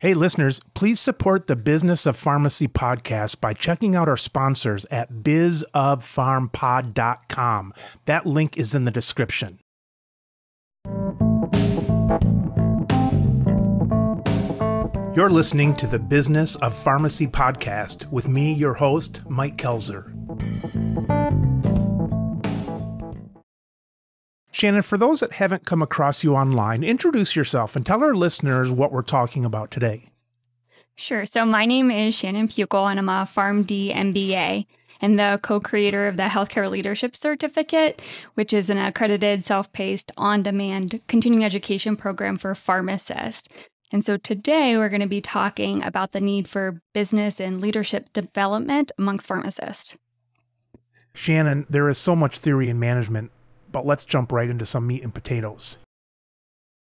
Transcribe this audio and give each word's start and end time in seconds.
Hey, 0.00 0.12
listeners, 0.12 0.60
please 0.74 0.98
support 1.00 1.46
the 1.46 1.56
Business 1.56 2.04
of 2.04 2.16
Pharmacy 2.16 2.68
podcast 2.68 3.40
by 3.40 3.54
checking 3.54 3.96
out 3.96 4.08
our 4.08 4.16
sponsors 4.16 4.84
at 4.90 5.22
bizofpharmpod.com. 5.22 7.74
That 8.04 8.26
link 8.26 8.58
is 8.58 8.74
in 8.74 8.84
the 8.84 8.90
description. 8.90 9.60
You're 15.14 15.30
listening 15.30 15.74
to 15.76 15.86
the 15.86 16.00
Business 16.00 16.56
of 16.56 16.76
Pharmacy 16.76 17.28
podcast 17.28 18.10
with 18.10 18.26
me, 18.26 18.52
your 18.52 18.74
host, 18.74 19.20
Mike 19.30 19.56
Koelzer. 19.56 20.10
Shannon, 24.64 24.80
for 24.80 24.96
those 24.96 25.20
that 25.20 25.34
haven't 25.34 25.66
come 25.66 25.82
across 25.82 26.24
you 26.24 26.34
online, 26.34 26.82
introduce 26.82 27.36
yourself 27.36 27.76
and 27.76 27.84
tell 27.84 28.02
our 28.02 28.14
listeners 28.14 28.70
what 28.70 28.92
we're 28.92 29.02
talking 29.02 29.44
about 29.44 29.70
today. 29.70 30.08
Sure. 30.96 31.26
So, 31.26 31.44
my 31.44 31.66
name 31.66 31.90
is 31.90 32.14
Shannon 32.14 32.48
Pukl, 32.48 32.90
and 32.90 32.98
I'm 32.98 33.10
a 33.10 33.28
PharmD 33.30 33.94
MBA 33.94 34.64
and 35.02 35.18
the 35.18 35.38
co 35.42 35.60
creator 35.60 36.08
of 36.08 36.16
the 36.16 36.22
Healthcare 36.22 36.70
Leadership 36.70 37.14
Certificate, 37.14 38.00
which 38.36 38.54
is 38.54 38.70
an 38.70 38.78
accredited, 38.78 39.44
self 39.44 39.70
paced, 39.74 40.10
on 40.16 40.42
demand 40.42 40.98
continuing 41.08 41.44
education 41.44 41.94
program 41.94 42.38
for 42.38 42.54
pharmacists. 42.54 43.50
And 43.92 44.02
so, 44.02 44.16
today 44.16 44.78
we're 44.78 44.88
going 44.88 45.02
to 45.02 45.06
be 45.06 45.20
talking 45.20 45.84
about 45.84 46.12
the 46.12 46.20
need 46.20 46.48
for 46.48 46.80
business 46.94 47.38
and 47.38 47.60
leadership 47.60 48.14
development 48.14 48.92
amongst 48.96 49.26
pharmacists. 49.26 49.98
Shannon, 51.12 51.66
there 51.68 51.90
is 51.90 51.98
so 51.98 52.16
much 52.16 52.38
theory 52.38 52.70
in 52.70 52.78
management 52.78 53.30
but 53.74 53.84
let's 53.84 54.04
jump 54.04 54.30
right 54.30 54.48
into 54.48 54.64
some 54.64 54.86
meat 54.86 55.02
and 55.02 55.12
potatoes. 55.12 55.78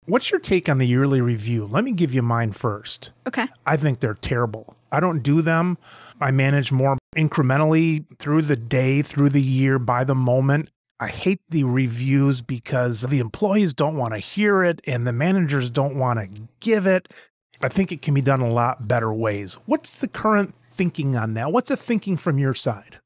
What's 0.05 0.31
your 0.31 0.39
take 0.39 0.69
on 0.69 0.77
the 0.77 0.87
yearly 0.87 1.19
review? 1.19 1.65
Let 1.65 1.83
me 1.83 1.91
give 1.91 2.13
you 2.13 2.21
mine 2.21 2.53
first. 2.53 3.11
Okay. 3.27 3.45
I 3.65 3.75
think 3.75 3.99
they're 3.99 4.13
terrible. 4.13 4.77
I 4.89 5.01
don't 5.01 5.21
do 5.21 5.41
them. 5.41 5.77
I 6.21 6.31
manage 6.31 6.71
more 6.71 6.97
incrementally 7.13 8.05
through 8.19 8.43
the 8.43 8.55
day, 8.55 9.01
through 9.01 9.29
the 9.29 9.41
year, 9.41 9.79
by 9.79 10.05
the 10.05 10.15
moment. 10.15 10.69
I 11.01 11.09
hate 11.09 11.41
the 11.49 11.65
reviews 11.65 12.41
because 12.41 13.01
the 13.01 13.19
employees 13.19 13.73
don't 13.73 13.97
want 13.97 14.13
to 14.13 14.19
hear 14.19 14.63
it 14.63 14.79
and 14.87 15.05
the 15.05 15.11
managers 15.11 15.69
don't 15.69 15.97
want 15.97 16.19
to 16.19 16.41
give 16.61 16.85
it. 16.85 17.13
I 17.61 17.67
think 17.67 17.91
it 17.91 18.01
can 18.01 18.13
be 18.13 18.21
done 18.21 18.39
a 18.39 18.49
lot 18.49 18.87
better 18.87 19.11
ways. 19.11 19.55
What's 19.65 19.95
the 19.95 20.07
current 20.07 20.55
thinking 20.71 21.17
on 21.17 21.33
that? 21.33 21.51
What's 21.51 21.67
the 21.67 21.75
thinking 21.75 22.15
from 22.15 22.39
your 22.39 22.53
side? 22.53 22.99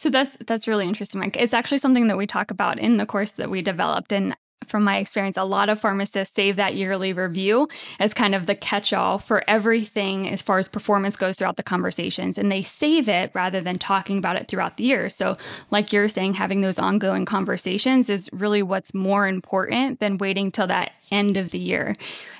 So 0.00 0.08
that's 0.08 0.34
that's 0.46 0.66
really 0.66 0.88
interesting, 0.88 1.20
Mike. 1.20 1.36
It's 1.36 1.52
actually 1.52 1.76
something 1.76 2.06
that 2.06 2.16
we 2.16 2.26
talk 2.26 2.50
about 2.50 2.78
in 2.78 2.96
the 2.96 3.04
course 3.04 3.32
that 3.32 3.50
we 3.50 3.60
developed. 3.60 4.14
And 4.14 4.34
from 4.66 4.82
my 4.82 4.96
experience, 4.96 5.36
a 5.36 5.44
lot 5.44 5.68
of 5.68 5.78
pharmacists 5.78 6.34
save 6.34 6.56
that 6.56 6.74
yearly 6.74 7.12
review 7.12 7.68
as 7.98 8.14
kind 8.14 8.34
of 8.34 8.46
the 8.46 8.54
catch 8.54 8.94
all 8.94 9.18
for 9.18 9.44
everything 9.46 10.26
as 10.26 10.40
far 10.40 10.58
as 10.58 10.70
performance 10.70 11.16
goes 11.16 11.36
throughout 11.36 11.58
the 11.58 11.62
conversations. 11.62 12.38
And 12.38 12.50
they 12.50 12.62
save 12.62 13.10
it 13.10 13.30
rather 13.34 13.60
than 13.60 13.78
talking 13.78 14.16
about 14.16 14.36
it 14.36 14.48
throughout 14.48 14.78
the 14.78 14.84
year. 14.84 15.10
So, 15.10 15.36
like 15.70 15.92
you're 15.92 16.08
saying, 16.08 16.32
having 16.32 16.62
those 16.62 16.78
ongoing 16.78 17.26
conversations 17.26 18.08
is 18.08 18.30
really 18.32 18.62
what's 18.62 18.94
more 18.94 19.28
important 19.28 20.00
than 20.00 20.16
waiting 20.16 20.50
till 20.50 20.68
that 20.68 20.92
end 21.10 21.36
of 21.36 21.50
the 21.50 21.58
year. 21.58 21.96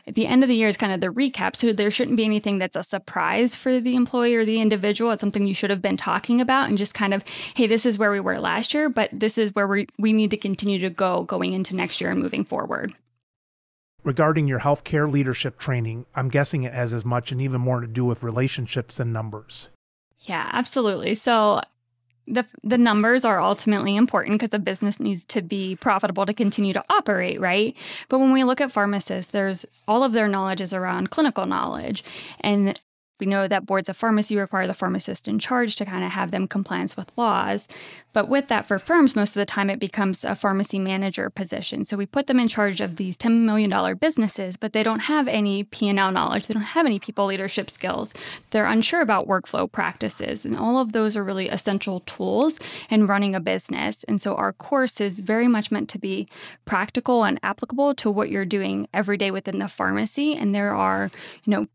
At 0.07 0.15
the 0.15 0.27
end 0.27 0.43
of 0.43 0.49
the 0.49 0.57
year 0.57 0.69
is 0.69 0.77
kind 0.77 0.93
of 0.93 1.01
the 1.01 1.09
recap. 1.09 1.57
So 1.57 1.73
there 1.73 1.91
shouldn't 1.91 2.17
be 2.17 2.25
anything 2.25 2.59
that's 2.59 2.77
a 2.77 2.83
surprise 2.83 3.57
for 3.57 3.81
the 3.81 3.95
employee 3.95 4.35
or 4.35 4.45
the 4.45 4.61
individual. 4.61 5.11
It's 5.11 5.21
something 5.21 5.47
you 5.47 5.55
should 5.55 5.71
have 5.71 5.83
been 5.83 5.97
talking 5.97 6.41
about 6.41 6.69
and 6.69 6.79
just 6.79 6.95
kind 6.95 7.15
of, 7.15 7.25
hey, 7.55 7.67
this 7.67 7.85
is 7.87 7.99
where 7.99 8.11
we 8.11 8.21
were 8.21 8.39
last 8.39 8.75
year, 8.75 8.89
but 8.89 9.11
this 9.13 9.39
is 9.39 9.55
where 9.55 9.67
we, 9.67 9.87
we 9.99 10.13
need 10.13 10.31
to 10.31 10.37
continue 10.37 10.79
to 10.79 10.91
go 10.91 11.23
going 11.25 11.53
into 11.53 11.77
next 11.77 12.01
year 12.01 12.11
and 12.11 12.21
moving 12.21 12.45
forward. 12.45 12.95
Regarding 14.03 14.49
your 14.49 14.61
healthcare 14.61 15.11
leadership 15.11 15.59
training, 15.59 16.07
I'm 16.15 16.29
guessing 16.29 16.63
it 16.63 16.73
has 16.73 16.93
as 16.93 17.05
much 17.05 17.33
and 17.33 17.41
even 17.41 17.61
more 17.61 17.81
to 17.81 17.87
do 17.87 18.05
with 18.05 18.23
relationships 18.23 18.97
than 18.97 19.13
numbers. 19.13 19.71
Yeah, 20.21 20.49
absolutely. 20.53 21.15
So 21.15 21.61
the 22.31 22.47
the 22.63 22.79
numbers 22.79 23.25
are 23.25 23.41
ultimately 23.41 23.97
important 23.97 24.39
because 24.39 24.55
a 24.55 24.59
business 24.59 25.01
needs 25.01 25.25
to 25.25 25.43
be 25.43 25.77
profitable 25.77 26.25
to 26.27 26.33
continue 26.33 26.73
to 26.73 26.83
operate, 26.89 27.41
right? 27.41 27.77
But 28.09 28.21
when 28.21 28.33
we 28.33 28.45
look 28.45 28.61
at 28.61 28.73
pharmacists, 28.73 29.33
there's 29.33 29.67
all 29.89 30.05
of 30.05 30.13
their 30.13 30.29
knowledge 30.29 30.61
is 30.61 30.73
around 30.73 31.11
clinical 31.11 31.47
knowledge. 31.47 32.05
And 32.41 32.79
we 33.21 33.27
know 33.27 33.47
that 33.47 33.67
boards 33.67 33.89
of 33.89 33.97
pharmacy 33.97 34.37
require 34.37 34.67
the 34.67 34.75
pharmacist 34.75 35.29
in 35.29 35.39
charge 35.39 35.77
to 35.77 35.85
kind 35.85 36.05
of 36.05 36.13
have 36.13 36.31
them 36.31 36.49
compliance 36.49 36.97
with 36.97 37.13
laws. 37.17 37.69
But 38.13 38.29
with 38.29 38.49
that, 38.49 38.67
for 38.67 38.79
firms, 38.79 39.15
most 39.15 39.31
of 39.31 39.35
the 39.35 39.47
time 39.47 39.71
it 39.71 39.79
becomes 39.79 40.25
a 40.25 40.35
pharmacy 40.35 40.79
manager 40.79 41.31
position. 41.31 41.85
So 41.85 41.97
we 41.97 42.07
put 42.07 42.27
them 42.27 42.41
in 42.41 42.49
charge 42.49 42.81
of 42.81 42.97
these 42.97 43.17
$10 43.17 43.43
million 43.43 43.97
businesses, 43.97 44.57
but 44.57 44.73
they 44.73 44.83
don't 44.83 45.01
have 45.01 45.29
any 45.29 45.63
P&L 45.63 46.11
knowledge. 46.11 46.47
They 46.47 46.55
don't 46.55 46.63
have 46.63 46.87
any 46.87 46.99
people 46.99 47.27
leadership 47.27 47.71
skills. 47.71 48.13
They're 48.51 48.67
unsure 48.67 49.01
about 49.01 49.29
workflow 49.29 49.71
practices. 49.71 50.45
And 50.45 50.57
all 50.57 50.79
of 50.79 50.93
those 50.93 51.17
are 51.17 51.23
really 51.23 51.49
essential 51.49 52.01
tools 52.01 52.59
in 52.89 53.07
running 53.07 53.35
a 53.35 53.41
business. 53.41 54.05
And 54.09 54.21
so 54.21 54.35
our 54.35 54.53
course 54.53 55.01
is 55.01 55.21
very 55.21 55.47
much 55.47 55.71
meant 55.71 55.89
to 55.91 55.99
be 55.99 56.27
practical 56.65 57.25
and 57.25 57.39
applicable 57.43 57.95
to 57.97 58.11
what 58.11 58.31
you're 58.31 58.45
doing 58.45 58.89
every 58.93 59.17
day 59.17 59.31
within 59.31 59.59
the 59.59 59.69
pharmacy. 59.69 60.35
And 60.35 60.55
there 60.55 60.75
are, 60.75 61.11
you 61.45 61.51
know, 61.51 61.67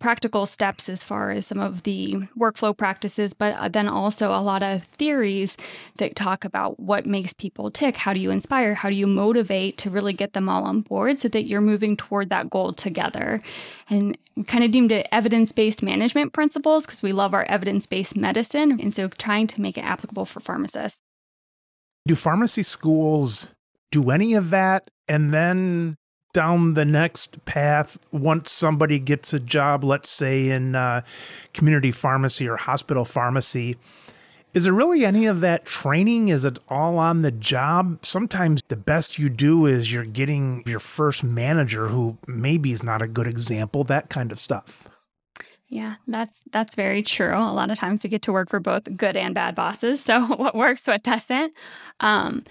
practical 0.00 0.46
steps 0.46 0.88
as 0.88 1.04
far 1.04 1.30
as 1.30 1.46
some 1.46 1.60
of 1.60 1.84
the 1.84 2.16
workflow 2.36 2.76
practices, 2.76 3.32
but 3.34 3.54
uh, 3.54 3.68
then 3.68 3.86
also 3.86 4.30
a 4.30 4.42
lot 4.42 4.62
of 4.62 4.82
theories 4.84 5.56
that 5.98 6.16
talk 6.16 6.44
about 6.44 6.80
what 6.80 7.06
makes 7.06 7.32
people 7.32 7.70
tick. 7.70 7.96
How 7.96 8.12
do 8.12 8.18
you 8.18 8.30
inspire? 8.30 8.74
How 8.74 8.90
do 8.90 8.96
you 8.96 9.06
motivate 9.06 9.78
to 9.78 9.90
really 9.90 10.14
get 10.14 10.32
them 10.32 10.48
all 10.48 10.64
on 10.64 10.80
board 10.80 11.18
so 11.18 11.28
that 11.28 11.44
you're 11.44 11.60
moving 11.60 11.96
toward 11.96 12.30
that 12.30 12.50
goal 12.50 12.72
together? 12.72 13.40
And 13.88 14.16
kind 14.46 14.64
of 14.64 14.70
deemed 14.70 14.90
it 14.90 15.06
evidence 15.12 15.52
based 15.52 15.82
management 15.82 16.32
principles 16.32 16.86
because 16.86 17.02
we 17.02 17.12
love 17.12 17.34
our 17.34 17.44
evidence 17.44 17.86
based 17.86 18.16
medicine. 18.16 18.80
And 18.80 18.94
so 18.94 19.08
trying 19.08 19.46
to 19.48 19.60
make 19.60 19.76
it 19.76 19.84
applicable 19.84 20.24
for 20.24 20.40
pharmacists. 20.40 21.00
Do 22.06 22.16
pharmacy 22.16 22.62
schools 22.62 23.50
do 23.92 24.10
any 24.10 24.34
of 24.34 24.50
that? 24.50 24.90
And 25.06 25.34
then 25.34 25.96
down 26.32 26.74
the 26.74 26.84
next 26.84 27.44
path 27.44 27.98
once 28.12 28.50
somebody 28.50 28.98
gets 28.98 29.32
a 29.32 29.40
job, 29.40 29.84
let's 29.84 30.08
say 30.08 30.48
in 30.48 30.74
uh, 30.74 31.02
community 31.54 31.90
pharmacy 31.90 32.48
or 32.48 32.56
hospital 32.56 33.04
pharmacy. 33.04 33.76
Is 34.52 34.64
there 34.64 34.72
really 34.72 35.04
any 35.04 35.26
of 35.26 35.40
that 35.42 35.64
training? 35.64 36.28
Is 36.28 36.44
it 36.44 36.58
all 36.68 36.98
on 36.98 37.22
the 37.22 37.30
job? 37.30 38.04
Sometimes 38.04 38.62
the 38.66 38.76
best 38.76 39.16
you 39.16 39.28
do 39.28 39.66
is 39.66 39.92
you're 39.92 40.04
getting 40.04 40.64
your 40.66 40.80
first 40.80 41.22
manager 41.22 41.86
who 41.86 42.18
maybe 42.26 42.72
is 42.72 42.82
not 42.82 43.00
a 43.00 43.06
good 43.06 43.28
example, 43.28 43.84
that 43.84 44.10
kind 44.10 44.32
of 44.32 44.40
stuff. 44.40 44.88
Yeah, 45.68 45.94
that's 46.08 46.42
that's 46.50 46.74
very 46.74 47.00
true. 47.04 47.32
A 47.32 47.54
lot 47.54 47.70
of 47.70 47.78
times 47.78 48.02
we 48.02 48.10
get 48.10 48.22
to 48.22 48.32
work 48.32 48.50
for 48.50 48.58
both 48.58 48.96
good 48.96 49.16
and 49.16 49.36
bad 49.36 49.54
bosses. 49.54 50.02
So 50.02 50.24
what 50.36 50.56
works, 50.56 50.84
what 50.88 51.04
doesn't. 51.04 51.54
Um, 52.00 52.44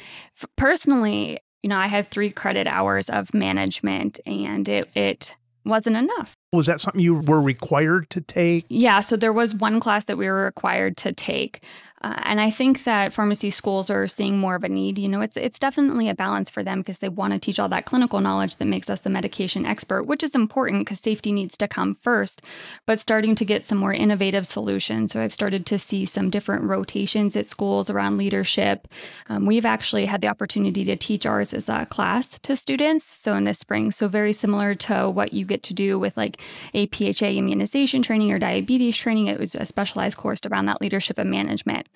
personally, 0.56 1.40
you 1.64 1.70
know, 1.70 1.78
I 1.78 1.88
had 1.88 2.10
three 2.10 2.32
credit 2.32 2.68
hours 2.68 3.10
of 3.10 3.34
management 3.34 4.20
and 4.26 4.68
it, 4.68 4.90
it 4.96 5.36
wasn't 5.66 5.98
enough. 5.98 6.34
Was 6.52 6.66
that 6.66 6.82
something 6.82 7.02
you 7.02 7.16
were 7.16 7.42
required 7.42 8.10
to 8.12 8.22
take? 8.22 8.66
Yeah, 8.70 9.02
so 9.02 9.16
there 9.16 9.34
was 9.34 9.54
one 9.54 9.80
class 9.80 10.06
that 10.06 10.18
we 10.18 10.28
were 10.28 10.44
required 10.44 10.98
to 10.98 11.14
take. 11.14 11.64
Uh, 12.02 12.16
and 12.24 12.40
I 12.40 12.50
think 12.50 12.84
that 12.86 13.14
pharmacy 13.14 13.50
schools 13.50 13.90
are 13.90 14.08
seeing 14.08 14.38
more 14.38 14.56
of 14.56 14.64
a 14.64 14.70
need. 14.70 14.98
You 14.98 15.10
know, 15.10 15.22
it's 15.22 15.36
it's 15.36 15.60
definitely 15.60 16.08
a 16.08 16.16
balance 16.16 16.50
for 16.50 16.64
them 16.64 16.80
because 16.80 17.00
they 17.00 17.10
want 17.10 17.34
to 17.34 17.40
teach 17.40 17.60
all 17.60 17.70
that 17.70 17.86
clinical 17.86 18.22
knowledge 18.22 18.56
that 18.56 18.66
makes 18.66 18.90
us 18.90 19.02
the 19.02 19.10
medication 19.10 19.66
expert, 19.66 20.04
which 20.04 20.24
is 20.24 20.36
important 20.36 20.82
because 20.82 21.00
safety 21.00 21.32
needs 21.32 21.58
to 21.58 21.68
come 21.68 21.96
first. 21.96 22.46
But 22.86 23.00
starting 23.00 23.36
to 23.36 23.46
get 23.46 23.66
some 23.66 23.78
more 23.78 23.94
innovative 23.94 24.48
solutions. 24.48 25.12
So 25.12 25.22
I've 25.22 25.34
started 25.34 25.66
to 25.66 25.80
see 25.80 26.06
some 26.06 26.30
different 26.30 26.64
rotations 26.64 27.36
at 27.36 27.48
schools 27.48 27.90
around 27.90 28.18
leadership. 28.18 28.88
Um, 29.28 29.46
we've 29.46 29.66
actually 29.66 30.06
had 30.06 30.22
the 30.22 30.28
opportunity 30.28 30.86
to 30.86 30.96
teach 30.96 31.26
ours 31.26 31.54
as 31.54 31.68
a 31.68 31.86
class 31.86 32.40
to 32.40 32.56
students. 32.56 33.06
So 33.06 33.36
in 33.36 33.44
this 33.44 33.60
spring, 33.60 33.92
so 33.92 34.08
very 34.08 34.34
similar 34.34 34.74
to 34.76 35.10
what 35.10 35.34
you 35.34 35.46
get 35.46 35.64
to 35.64 35.74
do 35.74 36.00
with 36.00 36.16
like 36.16 36.42
APHA 36.74 37.36
immunization 37.36 38.02
training 38.02 38.32
or 38.32 38.40
diabetes 38.40 38.96
training. 38.96 39.28
It 39.28 39.40
was 39.40 39.56
a 39.56 39.66
specialized 39.66 40.18
course 40.18 40.40
around 40.46 40.68
that 40.68 40.82
leadership 40.82 41.18
and 41.18 41.30
management. 41.30 41.89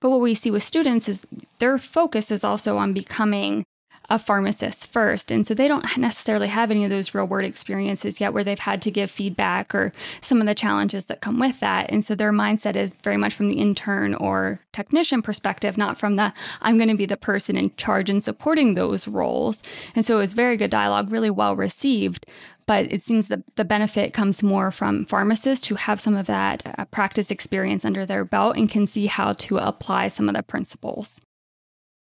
But 0.00 0.10
what 0.10 0.20
we 0.20 0.34
see 0.34 0.50
with 0.50 0.62
students 0.62 1.08
is 1.08 1.26
their 1.58 1.78
focus 1.78 2.30
is 2.30 2.44
also 2.44 2.78
on 2.78 2.92
becoming 2.92 3.64
a 4.10 4.18
pharmacist 4.18 4.88
first. 4.88 5.30
And 5.30 5.46
so 5.46 5.54
they 5.54 5.68
don't 5.68 5.96
necessarily 5.96 6.48
have 6.48 6.70
any 6.70 6.82
of 6.82 6.90
those 6.90 7.14
real 7.14 7.26
world 7.26 7.46
experiences 7.46 8.20
yet 8.20 8.34
where 8.34 8.42
they've 8.42 8.58
had 8.58 8.82
to 8.82 8.90
give 8.90 9.10
feedback 9.10 9.72
or 9.72 9.92
some 10.20 10.40
of 10.40 10.48
the 10.48 10.54
challenges 10.54 11.04
that 11.04 11.20
come 11.20 11.38
with 11.38 11.60
that. 11.60 11.88
And 11.90 12.04
so 12.04 12.16
their 12.16 12.32
mindset 12.32 12.74
is 12.74 12.92
very 13.04 13.16
much 13.16 13.32
from 13.32 13.48
the 13.48 13.60
intern 13.60 14.14
or 14.14 14.60
technician 14.72 15.22
perspective, 15.22 15.78
not 15.78 15.96
from 15.96 16.16
the 16.16 16.32
I'm 16.60 16.76
going 16.76 16.88
to 16.88 16.96
be 16.96 17.06
the 17.06 17.16
person 17.16 17.56
in 17.56 17.74
charge 17.76 18.10
and 18.10 18.22
supporting 18.22 18.74
those 18.74 19.06
roles. 19.06 19.62
And 19.94 20.04
so 20.04 20.16
it 20.16 20.20
was 20.20 20.34
very 20.34 20.56
good 20.56 20.70
dialogue, 20.70 21.12
really 21.12 21.30
well 21.30 21.54
received 21.54 22.26
but 22.70 22.86
it 22.92 23.04
seems 23.04 23.26
that 23.26 23.42
the 23.56 23.64
benefit 23.64 24.12
comes 24.12 24.44
more 24.44 24.70
from 24.70 25.04
pharmacists 25.06 25.66
who 25.66 25.74
have 25.74 26.00
some 26.00 26.14
of 26.14 26.26
that 26.26 26.62
uh, 26.78 26.84
practice 26.84 27.28
experience 27.28 27.84
under 27.84 28.06
their 28.06 28.24
belt 28.24 28.56
and 28.56 28.70
can 28.70 28.86
see 28.86 29.06
how 29.06 29.32
to 29.32 29.58
apply 29.58 30.06
some 30.06 30.28
of 30.28 30.36
the 30.36 30.42
principles. 30.44 31.14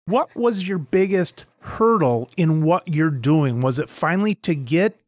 What 0.06 0.36
was 0.36 0.68
your 0.68 0.78
biggest 0.78 1.46
hurdle 1.62 2.30
in 2.38 2.62
what 2.62 2.88
you're 2.88 3.10
doing? 3.10 3.64
Was 3.64 3.80
it 3.80 3.90
finally 3.90 4.36
to 4.36 4.54
get 4.54 5.00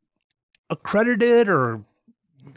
accredited 0.71 1.47
or 1.47 1.81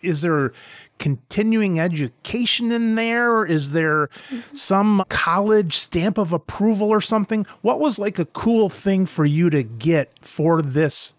is 0.01 0.23
there 0.23 0.55
continuing 0.99 1.79
education 1.79 2.73
in 2.73 2.95
there? 2.95 3.45
Is 3.45 3.73
there 3.73 4.09
some 4.55 5.05
college 5.11 5.77
stamp 5.77 6.17
of 6.17 6.33
approval 6.33 6.89
or 6.89 7.03
something? 7.03 7.45
What 7.61 7.79
was 7.79 7.99
like 7.99 8.19
a 8.19 8.25
cool 8.25 8.71
thing 8.71 9.05
for 9.05 9.27
you 9.27 9.51
to 9.51 9.63
get 9.63 10.19
for 10.23 10.63
this 10.63 11.13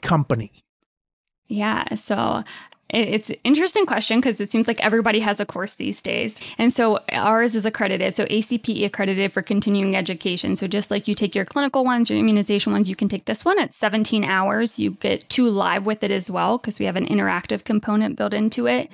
company? 0.00 0.52
Yeah. 1.48 1.94
So 1.96 2.44
it's 2.90 3.28
an 3.28 3.36
interesting 3.44 3.84
question 3.84 4.18
because 4.18 4.40
it 4.40 4.50
seems 4.50 4.66
like 4.66 4.80
everybody 4.80 5.20
has 5.20 5.40
a 5.40 5.46
course 5.46 5.72
these 5.72 6.00
days. 6.00 6.40
And 6.56 6.72
so 6.72 7.00
ours 7.12 7.54
is 7.54 7.66
accredited. 7.66 8.14
So 8.14 8.24
ACPE 8.30 8.84
accredited 8.84 9.32
for 9.32 9.42
continuing 9.42 9.94
education. 9.94 10.56
So 10.56 10.66
just 10.66 10.90
like 10.90 11.06
you 11.06 11.14
take 11.14 11.34
your 11.34 11.44
clinical 11.44 11.84
ones, 11.84 12.08
your 12.08 12.18
immunization 12.18 12.72
ones, 12.72 12.88
you 12.88 12.96
can 12.96 13.08
take 13.08 13.26
this 13.26 13.44
one 13.44 13.58
at 13.58 13.74
17 13.74 14.24
hours. 14.24 14.78
You 14.78 14.92
get 14.92 15.28
two 15.28 15.50
live 15.50 15.84
with 15.84 16.02
it 16.02 16.10
as 16.10 16.30
well 16.30 16.56
because 16.56 16.78
we 16.78 16.86
have 16.86 16.96
an 16.96 17.06
interactive 17.06 17.64
component 17.64 18.16
built 18.16 18.32
into 18.32 18.66
it. 18.66 18.88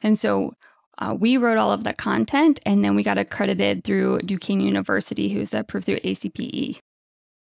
And 0.00 0.16
so 0.16 0.54
uh, 0.98 1.16
we 1.18 1.36
wrote 1.36 1.58
all 1.58 1.72
of 1.72 1.82
the 1.82 1.92
content 1.92 2.60
and 2.64 2.84
then 2.84 2.94
we 2.94 3.02
got 3.02 3.18
accredited 3.18 3.82
through 3.82 4.20
Duquesne 4.20 4.60
University, 4.60 5.28
who's 5.28 5.54
approved 5.54 5.86
through 5.86 6.00
ACPE. 6.04 6.78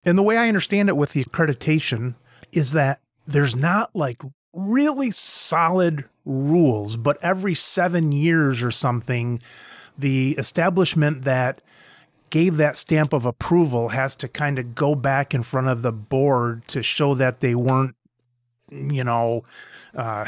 And 0.05 0.19
the 0.19 0.23
way 0.23 0.37
I 0.37 0.49
understand 0.49 0.88
it 0.88 0.97
with 0.97 1.12
the 1.12 1.25
accreditation 1.25 2.17
is 2.50 2.73
that 2.73 3.00
there's 3.25 3.55
not 3.55 3.94
like 3.94 4.20
really 4.52 5.10
solid 5.10 6.04
rules, 6.25 6.96
but 6.96 7.19
every 7.22 7.54
seven 7.54 8.12
years 8.12 8.62
or 8.62 8.70
something, 8.70 9.40
the 9.99 10.32
establishment 10.38 11.22
that 11.22 11.62
gave 12.31 12.56
that 12.56 12.76
stamp 12.78 13.12
of 13.12 13.26
approval 13.26 13.88
has 13.88 14.16
to 14.16 14.26
kind 14.26 14.58
of 14.58 14.75
go 14.75 14.94
back 14.94 15.34
in 15.34 15.43
front 15.43 15.69
of 15.69 15.82
the 15.82 15.93
board 15.93 16.66
to 16.66 16.82
show 16.82 17.14
that 17.14 17.40
they 17.40 17.54
weren't, 17.54 17.94
you 18.70 19.04
know, 19.04 19.44
uh, 19.94 20.26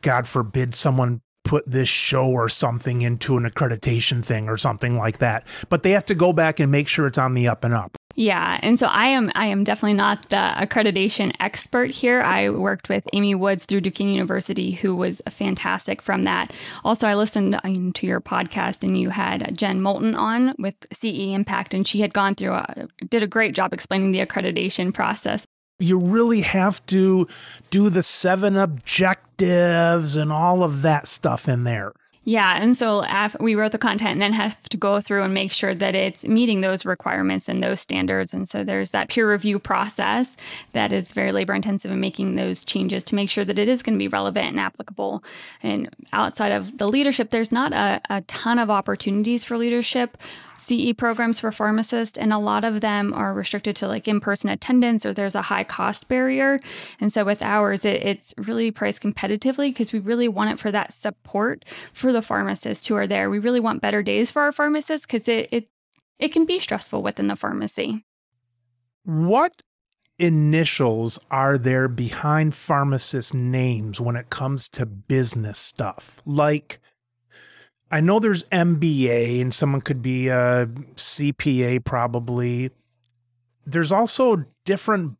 God 0.00 0.28
forbid 0.28 0.74
someone 0.74 1.20
put 1.42 1.68
this 1.68 1.88
show 1.88 2.28
or 2.28 2.48
something 2.48 3.02
into 3.02 3.36
an 3.36 3.44
accreditation 3.48 4.24
thing 4.24 4.48
or 4.48 4.56
something 4.56 4.96
like 4.96 5.18
that. 5.18 5.46
But 5.68 5.82
they 5.82 5.90
have 5.90 6.04
to 6.06 6.14
go 6.14 6.32
back 6.32 6.60
and 6.60 6.70
make 6.70 6.86
sure 6.86 7.06
it's 7.06 7.18
on 7.18 7.34
the 7.34 7.48
up 7.48 7.64
and 7.64 7.74
up. 7.74 7.97
Yeah, 8.18 8.58
and 8.64 8.80
so 8.80 8.88
I 8.88 9.06
am 9.06 9.30
I 9.36 9.46
am 9.46 9.62
definitely 9.62 9.94
not 9.94 10.28
the 10.28 10.52
accreditation 10.56 11.32
expert 11.38 11.92
here. 11.92 12.20
I 12.20 12.48
worked 12.50 12.88
with 12.88 13.06
Amy 13.12 13.36
Woods 13.36 13.64
through 13.64 13.82
Duquesne 13.82 14.08
University 14.08 14.72
who 14.72 14.96
was 14.96 15.22
fantastic 15.30 16.02
from 16.02 16.24
that. 16.24 16.52
Also, 16.84 17.06
I 17.06 17.14
listened 17.14 17.54
uh, 17.54 17.60
to 17.62 18.06
your 18.08 18.20
podcast 18.20 18.82
and 18.82 18.98
you 18.98 19.10
had 19.10 19.56
Jen 19.56 19.80
Moulton 19.80 20.16
on 20.16 20.56
with 20.58 20.74
CE 20.92 21.30
Impact 21.32 21.74
and 21.74 21.86
she 21.86 22.00
had 22.00 22.12
gone 22.12 22.34
through 22.34 22.54
a, 22.54 22.88
did 23.08 23.22
a 23.22 23.28
great 23.28 23.54
job 23.54 23.72
explaining 23.72 24.10
the 24.10 24.26
accreditation 24.26 24.92
process 24.92 25.46
you 25.80 25.96
really 25.96 26.40
have 26.40 26.84
to 26.86 27.28
do 27.70 27.88
the 27.88 28.02
seven 28.02 28.56
objectives 28.56 30.16
and 30.16 30.32
all 30.32 30.64
of 30.64 30.82
that 30.82 31.06
stuff 31.06 31.48
in 31.48 31.62
there. 31.62 31.92
Yeah, 32.24 32.60
and 32.60 32.76
so 32.76 33.06
we 33.40 33.54
wrote 33.54 33.72
the 33.72 33.78
content 33.78 34.12
and 34.12 34.20
then 34.20 34.34
have 34.34 34.60
to 34.64 34.76
go 34.76 35.00
through 35.00 35.22
and 35.22 35.32
make 35.32 35.50
sure 35.50 35.74
that 35.74 35.94
it's 35.94 36.24
meeting 36.24 36.60
those 36.60 36.84
requirements 36.84 37.48
and 37.48 37.62
those 37.62 37.80
standards. 37.80 38.34
And 38.34 38.46
so 38.46 38.62
there's 38.62 38.90
that 38.90 39.08
peer 39.08 39.30
review 39.30 39.58
process 39.58 40.30
that 40.72 40.92
is 40.92 41.12
very 41.12 41.32
labor 41.32 41.54
intensive 41.54 41.90
in 41.90 42.00
making 42.00 42.34
those 42.36 42.64
changes 42.64 43.02
to 43.04 43.14
make 43.14 43.30
sure 43.30 43.46
that 43.46 43.58
it 43.58 43.66
is 43.66 43.82
going 43.82 43.94
to 43.94 43.98
be 43.98 44.08
relevant 44.08 44.48
and 44.48 44.60
applicable. 44.60 45.24
And 45.62 45.88
outside 46.12 46.52
of 46.52 46.76
the 46.76 46.88
leadership, 46.88 47.30
there's 47.30 47.50
not 47.50 47.72
a, 47.72 48.00
a 48.10 48.20
ton 48.22 48.58
of 48.58 48.68
opportunities 48.68 49.42
for 49.42 49.56
leadership. 49.56 50.18
CE 50.58 50.92
programs 50.96 51.40
for 51.40 51.52
pharmacists, 51.52 52.18
and 52.18 52.32
a 52.32 52.38
lot 52.38 52.64
of 52.64 52.80
them 52.80 53.12
are 53.14 53.32
restricted 53.32 53.76
to 53.76 53.88
like 53.88 54.08
in 54.08 54.20
person 54.20 54.50
attendance 54.50 55.06
or 55.06 55.12
there's 55.12 55.34
a 55.34 55.42
high 55.42 55.64
cost 55.64 56.08
barrier. 56.08 56.56
And 57.00 57.12
so 57.12 57.24
with 57.24 57.42
ours, 57.42 57.84
it, 57.84 58.02
it's 58.02 58.34
really 58.36 58.70
priced 58.70 59.02
competitively 59.02 59.70
because 59.70 59.92
we 59.92 59.98
really 59.98 60.28
want 60.28 60.50
it 60.50 60.58
for 60.58 60.70
that 60.70 60.92
support 60.92 61.64
for 61.92 62.12
the 62.12 62.22
pharmacists 62.22 62.86
who 62.86 62.96
are 62.96 63.06
there. 63.06 63.30
We 63.30 63.38
really 63.38 63.60
want 63.60 63.82
better 63.82 64.02
days 64.02 64.30
for 64.30 64.42
our 64.42 64.52
pharmacists 64.52 65.06
because 65.06 65.28
it, 65.28 65.48
it, 65.50 65.68
it 66.18 66.32
can 66.32 66.44
be 66.44 66.58
stressful 66.58 67.02
within 67.02 67.28
the 67.28 67.36
pharmacy. 67.36 68.04
What 69.04 69.62
initials 70.18 71.18
are 71.30 71.56
there 71.56 71.88
behind 71.88 72.54
pharmacist 72.54 73.32
names 73.32 74.00
when 74.00 74.16
it 74.16 74.30
comes 74.30 74.68
to 74.70 74.84
business 74.84 75.58
stuff? 75.58 76.20
Like, 76.26 76.80
I 77.90 78.00
know 78.00 78.18
there's 78.18 78.44
MBA 78.44 79.40
and 79.40 79.52
someone 79.52 79.80
could 79.80 80.02
be 80.02 80.28
a 80.28 80.66
CPA 80.96 81.84
probably. 81.84 82.70
There's 83.66 83.92
also 83.92 84.44
different 84.64 85.16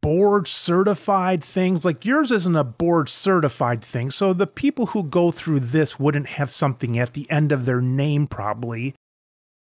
board 0.00 0.46
certified 0.46 1.42
things. 1.42 1.84
Like 1.84 2.04
yours 2.04 2.30
isn't 2.30 2.56
a 2.56 2.64
board 2.64 3.08
certified 3.08 3.82
thing. 3.82 4.10
So 4.10 4.32
the 4.32 4.46
people 4.46 4.86
who 4.86 5.04
go 5.04 5.30
through 5.30 5.60
this 5.60 5.98
wouldn't 5.98 6.26
have 6.26 6.50
something 6.50 6.98
at 6.98 7.14
the 7.14 7.30
end 7.30 7.52
of 7.52 7.64
their 7.64 7.80
name, 7.80 8.26
probably. 8.26 8.94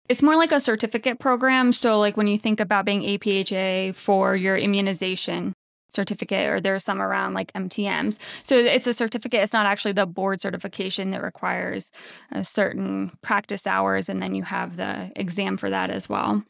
It's 0.09 0.23
more 0.23 0.37
like 0.37 0.53
a 0.53 0.59
certificate 0.59 1.19
program. 1.19 1.73
So, 1.73 1.99
like 1.99 2.15
when 2.15 2.27
you 2.27 2.37
think 2.37 2.61
about 2.61 2.85
being 2.85 3.01
APHA 3.01 3.93
for 3.95 4.37
your 4.37 4.55
immunization, 4.55 5.53
certificate 5.89 6.47
or 6.47 6.59
there's 6.59 6.83
some 6.83 7.01
around 7.01 7.33
like 7.33 7.51
MTMs. 7.53 8.17
So 8.43 8.57
it's 8.57 8.87
a 8.87 8.93
certificate. 8.93 9.41
It's 9.41 9.53
not 9.53 9.65
actually 9.65 9.93
the 9.93 10.05
board 10.05 10.41
certification 10.41 11.11
that 11.11 11.23
requires 11.23 11.91
a 12.31 12.43
certain 12.43 13.11
practice 13.21 13.65
hours 13.65 14.09
and 14.09 14.21
then 14.21 14.35
you 14.35 14.43
have 14.43 14.77
the 14.77 15.11
exam 15.15 15.57
for 15.57 15.69
that 15.69 15.89
as 15.89 16.09
well. 16.09 16.43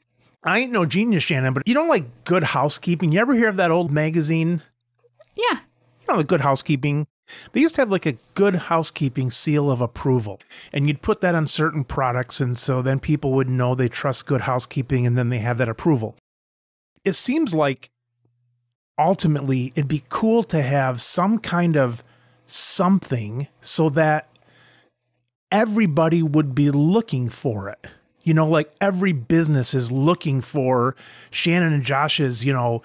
I 0.44 0.60
ain't 0.60 0.72
no 0.72 0.86
genius, 0.86 1.24
Shannon, 1.24 1.54
but 1.54 1.68
you 1.68 1.74
don't 1.74 1.90
like 1.90 2.24
good 2.24 2.44
housekeeping. 2.44 3.12
You 3.12 3.20
ever 3.20 3.34
hear 3.34 3.50
of 3.50 3.58
that 3.58 3.72
old 3.72 3.92
magazine? 3.92 4.62
Yeah. 5.36 5.60
You 6.02 6.08
know, 6.14 6.18
the 6.18 6.24
good 6.24 6.42
housekeeping. 6.42 7.08
They 7.52 7.60
used 7.60 7.76
to 7.76 7.82
have 7.82 7.92
like 7.92 8.06
a 8.06 8.18
good 8.36 8.56
housekeeping 8.56 9.32
seal 9.32 9.70
of 9.70 9.82
approval, 9.82 10.40
and 10.72 10.88
you'd 10.88 11.02
put 11.02 11.20
that 11.22 11.36
on 11.36 11.48
certain 11.48 11.84
products. 11.84 12.40
And 12.40 12.58
so 12.58 12.82
then 12.82 13.00
people 13.00 13.34
would 13.34 13.50
know 13.50 13.76
they 13.76 13.90
trust 13.90 14.26
good 14.26 14.42
housekeeping 14.42 15.06
and 15.06 15.18
then 15.18 15.30
they 15.30 15.40
have 15.40 15.58
that 15.58 15.68
approval. 15.68 16.16
It 17.04 17.14
seems 17.14 17.54
like 17.54 17.90
ultimately 18.98 19.68
it'd 19.76 19.88
be 19.88 20.04
cool 20.10 20.44
to 20.44 20.62
have 20.62 21.02
some 21.02 21.40
kind 21.40 21.78
of 21.78 22.04
something 22.46 23.48
so 23.62 23.90
that 23.90 24.30
everybody 25.52 26.24
would 26.24 26.56
be 26.56 26.72
looking 26.72 27.30
for 27.30 27.70
it. 27.70 27.88
You 28.24 28.34
know, 28.34 28.48
like 28.48 28.74
every 28.82 29.14
business 29.14 29.74
is 29.74 29.92
looking 29.92 30.42
for 30.42 30.96
Shannon 31.30 31.72
and 31.74 31.84
Josh's, 31.84 32.44
you 32.44 32.52
know, 32.52 32.82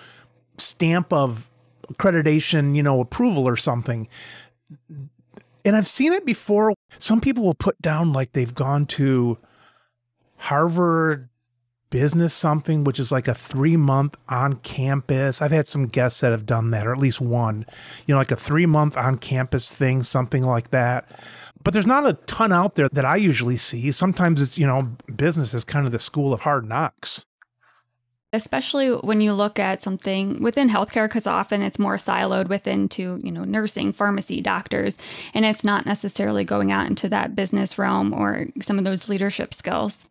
stamp 0.58 1.12
of 1.12 1.50
accreditation, 1.92 2.76
you 2.76 2.82
know, 2.82 3.00
approval 3.00 3.48
or 3.48 3.56
something. 3.56 4.08
And 5.64 5.76
I've 5.76 5.88
seen 5.88 6.12
it 6.12 6.24
before. 6.24 6.72
Some 6.98 7.20
people 7.20 7.44
will 7.44 7.54
put 7.54 7.80
down 7.82 8.12
like 8.12 8.32
they've 8.32 8.54
gone 8.54 8.86
to 8.86 9.38
Harvard 10.36 11.28
business 11.92 12.32
something, 12.32 12.84
which 12.84 12.98
is 12.98 13.12
like 13.12 13.28
a 13.28 13.34
three 13.34 13.76
month 13.76 14.16
on 14.28 14.54
campus. 14.56 15.42
I've 15.42 15.52
had 15.52 15.68
some 15.68 15.86
guests 15.86 16.20
that 16.20 16.32
have 16.32 16.46
done 16.46 16.70
that, 16.70 16.86
or 16.86 16.92
at 16.92 16.98
least 16.98 17.20
one, 17.20 17.66
you 18.06 18.14
know, 18.14 18.18
like 18.18 18.32
a 18.32 18.36
three 18.36 18.66
month 18.66 18.96
on 18.96 19.18
campus 19.18 19.70
thing, 19.70 20.02
something 20.02 20.42
like 20.42 20.70
that. 20.70 21.08
But 21.62 21.74
there's 21.74 21.86
not 21.86 22.08
a 22.08 22.14
ton 22.14 22.50
out 22.50 22.74
there 22.74 22.88
that 22.88 23.04
I 23.04 23.16
usually 23.16 23.58
see. 23.58 23.92
Sometimes 23.92 24.40
it's, 24.40 24.56
you 24.58 24.66
know, 24.66 24.90
business 25.14 25.54
is 25.54 25.64
kind 25.64 25.86
of 25.86 25.92
the 25.92 25.98
school 25.98 26.32
of 26.32 26.40
hard 26.40 26.66
knocks. 26.66 27.24
Especially 28.32 28.88
when 28.88 29.20
you 29.20 29.34
look 29.34 29.58
at 29.58 29.82
something 29.82 30.42
within 30.42 30.70
healthcare, 30.70 31.04
because 31.04 31.26
often 31.26 31.60
it's 31.60 31.78
more 31.78 31.96
siloed 31.96 32.48
within 32.48 32.88
to, 32.88 33.20
you 33.22 33.30
know, 33.30 33.44
nursing, 33.44 33.92
pharmacy, 33.92 34.40
doctors, 34.40 34.96
and 35.34 35.44
it's 35.44 35.62
not 35.62 35.84
necessarily 35.84 36.42
going 36.42 36.72
out 36.72 36.86
into 36.86 37.10
that 37.10 37.34
business 37.34 37.76
realm 37.76 38.14
or 38.14 38.46
some 38.62 38.78
of 38.78 38.86
those 38.86 39.10
leadership 39.10 39.52
skills 39.52 40.06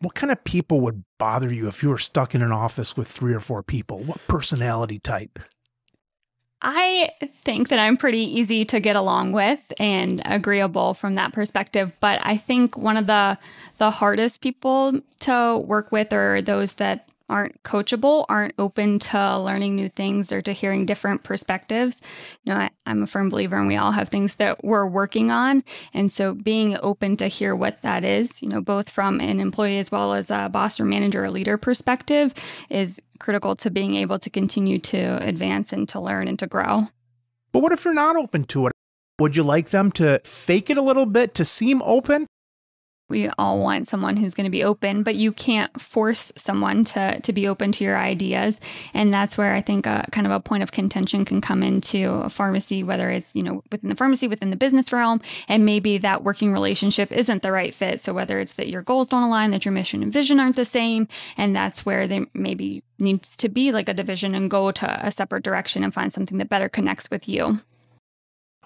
what 0.00 0.14
kind 0.14 0.30
of 0.30 0.42
people 0.44 0.80
would 0.80 1.04
bother 1.18 1.52
you 1.52 1.66
if 1.68 1.82
you 1.82 1.88
were 1.88 1.98
stuck 1.98 2.34
in 2.34 2.42
an 2.42 2.52
office 2.52 2.96
with 2.96 3.08
three 3.08 3.34
or 3.34 3.40
four 3.40 3.62
people? 3.62 3.98
What 3.98 4.20
personality 4.28 4.98
type? 4.98 5.38
I 6.60 7.10
think 7.44 7.68
that 7.68 7.78
I'm 7.78 7.96
pretty 7.96 8.22
easy 8.22 8.64
to 8.64 8.80
get 8.80 8.96
along 8.96 9.32
with 9.32 9.72
and 9.78 10.20
agreeable 10.24 10.94
from 10.94 11.14
that 11.14 11.32
perspective, 11.32 11.92
but 12.00 12.20
I 12.24 12.36
think 12.36 12.76
one 12.76 12.96
of 12.96 13.06
the 13.06 13.38
the 13.78 13.90
hardest 13.92 14.40
people 14.40 15.00
to 15.20 15.58
work 15.58 15.92
with 15.92 16.12
are 16.12 16.42
those 16.42 16.74
that 16.74 17.10
aren't 17.28 17.62
coachable, 17.62 18.24
aren't 18.28 18.54
open 18.58 18.98
to 18.98 19.38
learning 19.38 19.76
new 19.76 19.88
things 19.88 20.32
or 20.32 20.42
to 20.42 20.52
hearing 20.52 20.86
different 20.86 21.22
perspectives. 21.22 22.00
You 22.44 22.52
know, 22.52 22.60
I, 22.60 22.70
am 22.86 23.02
a 23.02 23.06
firm 23.06 23.28
believer 23.28 23.56
and 23.56 23.68
we 23.68 23.76
all 23.76 23.92
have 23.92 24.08
things 24.08 24.34
that 24.34 24.64
we're 24.64 24.86
working 24.86 25.30
on. 25.30 25.62
And 25.92 26.10
so 26.10 26.34
being 26.34 26.76
open 26.82 27.16
to 27.18 27.28
hear 27.28 27.54
what 27.54 27.82
that 27.82 28.04
is, 28.04 28.42
you 28.42 28.48
know, 28.48 28.60
both 28.60 28.90
from 28.90 29.20
an 29.20 29.40
employee 29.40 29.78
as 29.78 29.90
well 29.90 30.14
as 30.14 30.30
a 30.30 30.48
boss 30.50 30.80
or 30.80 30.84
manager 30.84 31.24
or 31.24 31.30
leader 31.30 31.58
perspective 31.58 32.34
is 32.70 33.00
critical 33.18 33.54
to 33.56 33.70
being 33.70 33.94
able 33.96 34.18
to 34.18 34.30
continue 34.30 34.78
to 34.78 35.22
advance 35.22 35.72
and 35.72 35.88
to 35.90 36.00
learn 36.00 36.28
and 36.28 36.38
to 36.38 36.46
grow. 36.46 36.88
But 37.52 37.60
what 37.60 37.72
if 37.72 37.84
you're 37.84 37.94
not 37.94 38.16
open 38.16 38.44
to 38.44 38.66
it? 38.66 38.72
Would 39.18 39.36
you 39.36 39.42
like 39.42 39.70
them 39.70 39.90
to 39.92 40.20
fake 40.24 40.70
it 40.70 40.78
a 40.78 40.82
little 40.82 41.06
bit 41.06 41.34
to 41.36 41.44
seem 41.44 41.82
open? 41.82 42.26
We 43.08 43.28
all 43.38 43.58
want 43.58 43.88
someone 43.88 44.16
who's 44.16 44.34
going 44.34 44.44
to 44.44 44.50
be 44.50 44.64
open, 44.64 45.02
but 45.02 45.16
you 45.16 45.32
can't 45.32 45.80
force 45.80 46.30
someone 46.36 46.84
to 46.84 47.20
to 47.20 47.32
be 47.32 47.48
open 47.48 47.72
to 47.72 47.84
your 47.84 47.96
ideas, 47.96 48.60
and 48.92 49.12
that's 49.12 49.38
where 49.38 49.54
I 49.54 49.60
think 49.62 49.86
a, 49.86 50.06
kind 50.12 50.26
of 50.26 50.32
a 50.32 50.40
point 50.40 50.62
of 50.62 50.72
contention 50.72 51.24
can 51.24 51.40
come 51.40 51.62
into 51.62 52.10
a 52.10 52.28
pharmacy, 52.28 52.82
whether 52.82 53.10
it's 53.10 53.34
you 53.34 53.42
know 53.42 53.62
within 53.72 53.88
the 53.88 53.96
pharmacy, 53.96 54.28
within 54.28 54.50
the 54.50 54.56
business 54.56 54.92
realm, 54.92 55.20
and 55.48 55.64
maybe 55.64 55.98
that 55.98 56.24
working 56.24 56.52
relationship 56.52 57.10
isn't 57.10 57.42
the 57.42 57.52
right 57.52 57.74
fit. 57.74 58.00
So 58.00 58.12
whether 58.12 58.38
it's 58.38 58.52
that 58.54 58.68
your 58.68 58.82
goals 58.82 59.06
don't 59.06 59.22
align, 59.22 59.50
that 59.52 59.64
your 59.64 59.72
mission 59.72 60.02
and 60.02 60.12
vision 60.12 60.38
aren't 60.38 60.56
the 60.56 60.64
same, 60.64 61.08
and 61.36 61.56
that's 61.56 61.86
where 61.86 62.06
they 62.06 62.26
maybe 62.34 62.82
needs 62.98 63.36
to 63.38 63.48
be 63.48 63.72
like 63.72 63.88
a 63.88 63.94
division 63.94 64.34
and 64.34 64.50
go 64.50 64.70
to 64.72 65.06
a 65.06 65.10
separate 65.10 65.44
direction 65.44 65.82
and 65.84 65.94
find 65.94 66.12
something 66.12 66.38
that 66.38 66.48
better 66.48 66.68
connects 66.68 67.10
with 67.10 67.28
you. 67.28 67.60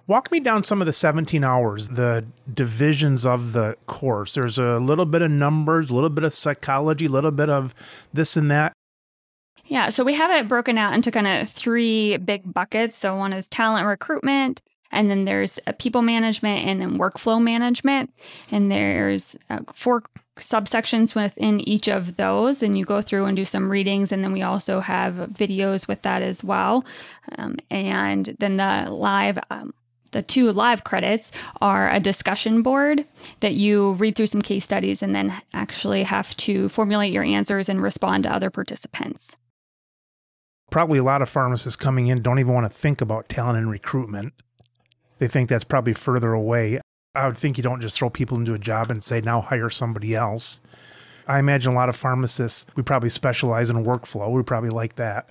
Walk 0.09 0.32
me 0.32 0.40
down 0.40 0.64
some 0.64 0.82
of 0.82 0.87
the 0.87 0.92
17 0.92 1.44
hours, 1.44 1.88
the 1.88 2.25
divisions 2.52 3.25
of 3.25 3.52
the 3.52 3.76
course. 3.87 4.35
There's 4.35 4.59
a 4.59 4.78
little 4.78 5.06
bit 5.06 5.23
of 5.23 5.30
numbers, 5.30 5.90
a 5.90 5.94
little 5.94 6.11
bit 6.11 6.25
of 6.25 6.32
psychology, 6.32 7.06
a 7.06 7.09
little 7.09 7.30
bit 7.30 7.49
of 7.49 7.75
this 8.12 8.37
and 8.37 8.50
that. 8.50 8.73
Yeah, 9.66 9.88
so 9.90 10.02
we 10.02 10.14
have 10.14 10.30
it 10.30 10.49
broken 10.49 10.76
out 10.76 10.92
into 10.92 11.11
kind 11.11 11.26
of 11.26 11.49
three 11.49 12.16
big 12.16 12.52
buckets. 12.52 12.97
So 12.97 13.16
one 13.16 13.32
is 13.32 13.47
talent 13.47 13.87
recruitment, 13.87 14.61
and 14.90 15.09
then 15.09 15.25
there's 15.25 15.61
people 15.78 16.02
management, 16.02 16.66
and 16.66 16.80
then 16.80 16.99
workflow 16.99 17.40
management. 17.40 18.12
And 18.50 18.73
there's 18.73 19.37
uh, 19.50 19.61
four 19.73 20.02
subsections 20.38 21.14
within 21.14 21.61
each 21.61 21.88
of 21.88 22.16
those. 22.16 22.62
And 22.62 22.76
you 22.76 22.85
go 22.85 23.02
through 23.02 23.26
and 23.26 23.37
do 23.37 23.44
some 23.44 23.71
readings, 23.71 24.11
and 24.11 24.25
then 24.25 24.32
we 24.32 24.42
also 24.42 24.80
have 24.80 25.14
videos 25.14 25.87
with 25.87 26.02
that 26.02 26.23
as 26.23 26.42
well. 26.42 26.85
Um, 27.38 27.56
and 27.71 28.37
then 28.40 28.56
the 28.56 28.88
live 28.90 29.38
um, 29.50 29.73
the 30.12 30.23
two 30.23 30.52
live 30.52 30.85
credits 30.85 31.31
are 31.61 31.90
a 31.90 32.00
discussion 32.00 32.62
board 32.62 33.04
that 33.40 33.54
you 33.54 33.92
read 33.92 34.14
through 34.14 34.28
some 34.28 34.42
case 34.42 34.64
studies 34.64 35.02
and 35.02 35.14
then 35.14 35.35
actually 35.52 36.04
have 36.04 36.35
to 36.37 36.69
formulate 36.69 37.12
your 37.12 37.25
answers 37.25 37.69
and 37.69 37.83
respond 37.83 38.23
to 38.23 38.33
other 38.33 38.50
participants. 38.50 39.37
Probably 40.71 40.99
a 40.99 41.04
lot 41.04 41.21
of 41.21 41.28
pharmacists 41.28 41.76
coming 41.76 42.07
in 42.07 42.23
don't 42.23 42.38
even 42.38 42.54
want 42.54 42.71
to 42.71 42.78
think 42.78 43.00
about 43.00 43.28
talent 43.28 43.59
and 43.59 43.71
recruitment. 43.71 44.33
They 45.19 45.28
think 45.28 45.49
that's 45.49 45.64
probably 45.64 45.92
further 45.92 46.33
away. 46.33 46.81
I 47.14 47.26
would 47.26 47.37
think 47.37 47.59
you 47.59 47.62
don't 47.62 47.83
just 47.83 47.99
throw 47.99 48.09
people 48.09 48.38
into 48.38 48.54
a 48.54 48.59
job 48.59 48.90
and 48.90 49.04
say, 49.04 49.21
now 49.21 49.40
hire 49.40 49.69
somebody 49.69 50.14
else. 50.14 50.61
I 51.26 51.38
imagine 51.38 51.73
a 51.73 51.76
lot 51.76 51.88
of 51.88 51.97
pharmacists, 51.97 52.66
we 52.75 52.83
probably 52.83 53.11
specialize 53.11 53.71
in 53.71 53.85
workflow. 53.85 54.31
We 54.31 54.42
probably 54.42 54.71
like 54.71 54.97
that. 54.97 55.28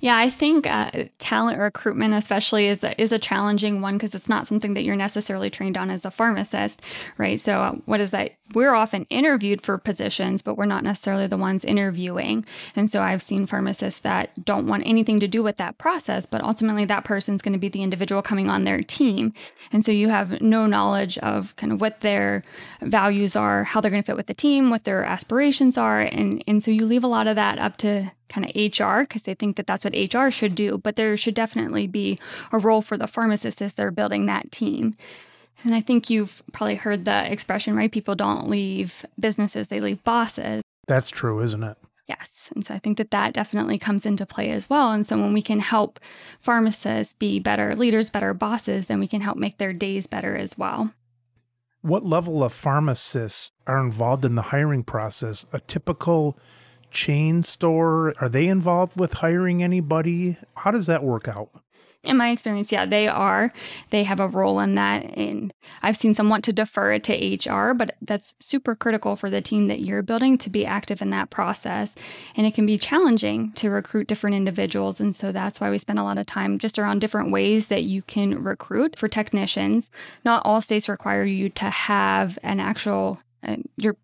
Yeah, 0.00 0.16
I 0.16 0.30
think 0.30 0.66
uh, 0.66 0.90
talent 1.18 1.58
recruitment, 1.58 2.14
especially, 2.14 2.66
is 2.66 2.82
a, 2.82 3.00
is 3.00 3.12
a 3.12 3.18
challenging 3.18 3.80
one 3.80 3.96
because 3.96 4.14
it's 4.14 4.28
not 4.28 4.46
something 4.46 4.74
that 4.74 4.84
you're 4.84 4.96
necessarily 4.96 5.50
trained 5.50 5.76
on 5.76 5.90
as 5.90 6.04
a 6.04 6.10
pharmacist, 6.10 6.82
right? 7.18 7.38
So, 7.40 7.60
uh, 7.60 7.72
what 7.86 8.00
is 8.00 8.10
that? 8.10 8.32
We're 8.54 8.74
often 8.74 9.06
interviewed 9.10 9.62
for 9.62 9.78
positions, 9.78 10.42
but 10.42 10.56
we're 10.56 10.66
not 10.66 10.84
necessarily 10.84 11.26
the 11.26 11.36
ones 11.36 11.64
interviewing. 11.64 12.44
And 12.74 12.90
so, 12.90 13.02
I've 13.02 13.22
seen 13.22 13.46
pharmacists 13.46 14.00
that 14.00 14.44
don't 14.44 14.66
want 14.66 14.82
anything 14.86 15.20
to 15.20 15.28
do 15.28 15.42
with 15.42 15.56
that 15.58 15.78
process, 15.78 16.26
but 16.26 16.42
ultimately, 16.42 16.84
that 16.86 17.04
person's 17.04 17.42
going 17.42 17.52
to 17.52 17.58
be 17.58 17.68
the 17.68 17.82
individual 17.82 18.22
coming 18.22 18.50
on 18.50 18.64
their 18.64 18.80
team. 18.80 19.32
And 19.72 19.84
so, 19.84 19.92
you 19.92 20.08
have 20.08 20.40
no 20.40 20.66
knowledge 20.66 21.18
of 21.18 21.54
kind 21.56 21.72
of 21.72 21.80
what 21.80 22.00
their 22.00 22.42
values 22.82 23.36
are, 23.36 23.64
how 23.64 23.80
they're 23.80 23.90
going 23.90 24.02
to 24.02 24.06
fit 24.06 24.16
with 24.16 24.26
the 24.26 24.34
team, 24.34 24.70
what 24.70 24.84
their 24.84 25.04
aspirations 25.04 25.76
are, 25.78 26.00
and 26.00 26.42
and 26.46 26.62
so 26.62 26.70
you 26.70 26.86
leave 26.86 27.04
a 27.04 27.08
lot 27.08 27.26
of 27.26 27.36
that 27.36 27.58
up 27.58 27.76
to 27.78 28.10
kind 28.30 28.46
of 28.48 28.54
HR 28.54 29.00
because 29.00 29.22
they 29.22 29.34
think 29.34 29.56
that 29.56 29.66
that's 29.66 29.84
what 29.84 29.94
HR 29.94 30.30
should 30.30 30.54
do, 30.54 30.78
but 30.78 30.96
there 30.96 31.16
should 31.16 31.34
definitely 31.34 31.86
be 31.86 32.18
a 32.52 32.58
role 32.58 32.80
for 32.80 32.96
the 32.96 33.06
pharmacist 33.06 33.60
as 33.60 33.74
they're 33.74 33.90
building 33.90 34.26
that 34.26 34.50
team. 34.50 34.94
And 35.64 35.74
I 35.74 35.80
think 35.80 36.08
you've 36.08 36.42
probably 36.52 36.76
heard 36.76 37.04
the 37.04 37.30
expression, 37.30 37.76
right? 37.76 37.92
People 37.92 38.14
don't 38.14 38.48
leave 38.48 39.04
businesses, 39.18 39.68
they 39.68 39.80
leave 39.80 40.02
bosses. 40.04 40.62
That's 40.86 41.10
true, 41.10 41.40
isn't 41.40 41.62
it? 41.62 41.76
Yes. 42.08 42.48
And 42.54 42.66
so 42.66 42.74
I 42.74 42.78
think 42.78 42.98
that 42.98 43.12
that 43.12 43.34
definitely 43.34 43.78
comes 43.78 44.04
into 44.04 44.26
play 44.26 44.50
as 44.50 44.68
well. 44.68 44.90
And 44.90 45.06
so 45.06 45.16
when 45.16 45.32
we 45.32 45.42
can 45.42 45.60
help 45.60 46.00
pharmacists 46.40 47.14
be 47.14 47.38
better 47.38 47.76
leaders, 47.76 48.10
better 48.10 48.34
bosses, 48.34 48.86
then 48.86 48.98
we 48.98 49.06
can 49.06 49.20
help 49.20 49.36
make 49.36 49.58
their 49.58 49.72
days 49.72 50.08
better 50.08 50.36
as 50.36 50.58
well. 50.58 50.92
What 51.82 52.04
level 52.04 52.42
of 52.42 52.52
pharmacists 52.52 53.52
are 53.66 53.82
involved 53.82 54.24
in 54.24 54.34
the 54.34 54.42
hiring 54.42 54.82
process? 54.82 55.46
A 55.52 55.60
typical 55.60 56.36
chain 56.90 57.44
store? 57.44 58.12
Are 58.20 58.28
they 58.28 58.48
involved 58.48 58.98
with 58.98 59.14
hiring 59.14 59.62
anybody? 59.62 60.36
How 60.56 60.72
does 60.72 60.86
that 60.86 61.04
work 61.04 61.28
out? 61.28 61.50
In 62.02 62.16
my 62.16 62.30
experience, 62.30 62.72
yeah, 62.72 62.86
they 62.86 63.06
are. 63.08 63.52
They 63.90 64.04
have 64.04 64.20
a 64.20 64.28
role 64.28 64.58
in 64.60 64.74
that. 64.76 65.04
And 65.18 65.52
I've 65.82 65.98
seen 65.98 66.14
some 66.14 66.30
want 66.30 66.44
to 66.44 66.52
defer 66.52 66.92
it 66.92 67.04
to 67.04 67.50
HR, 67.50 67.74
but 67.74 67.94
that's 68.00 68.34
super 68.40 68.74
critical 68.74 69.16
for 69.16 69.28
the 69.28 69.42
team 69.42 69.66
that 69.66 69.80
you're 69.80 70.02
building 70.02 70.38
to 70.38 70.48
be 70.48 70.64
active 70.64 71.02
in 71.02 71.10
that 71.10 71.28
process. 71.28 71.94
And 72.36 72.46
it 72.46 72.54
can 72.54 72.64
be 72.64 72.78
challenging 72.78 73.52
to 73.52 73.68
recruit 73.68 74.06
different 74.06 74.34
individuals. 74.34 74.98
And 74.98 75.14
so 75.14 75.30
that's 75.30 75.60
why 75.60 75.68
we 75.68 75.76
spend 75.76 75.98
a 75.98 76.04
lot 76.04 76.16
of 76.16 76.24
time 76.24 76.58
just 76.58 76.78
around 76.78 77.00
different 77.00 77.32
ways 77.32 77.66
that 77.66 77.84
you 77.84 78.00
can 78.00 78.42
recruit 78.42 78.96
for 78.96 79.06
technicians. 79.06 79.90
Not 80.24 80.40
all 80.46 80.62
states 80.62 80.88
require 80.88 81.24
you 81.24 81.50
to 81.50 81.68
have 81.68 82.38
an 82.42 82.60
actual 82.60 83.20
uh, 83.46 83.56
your 83.76 83.96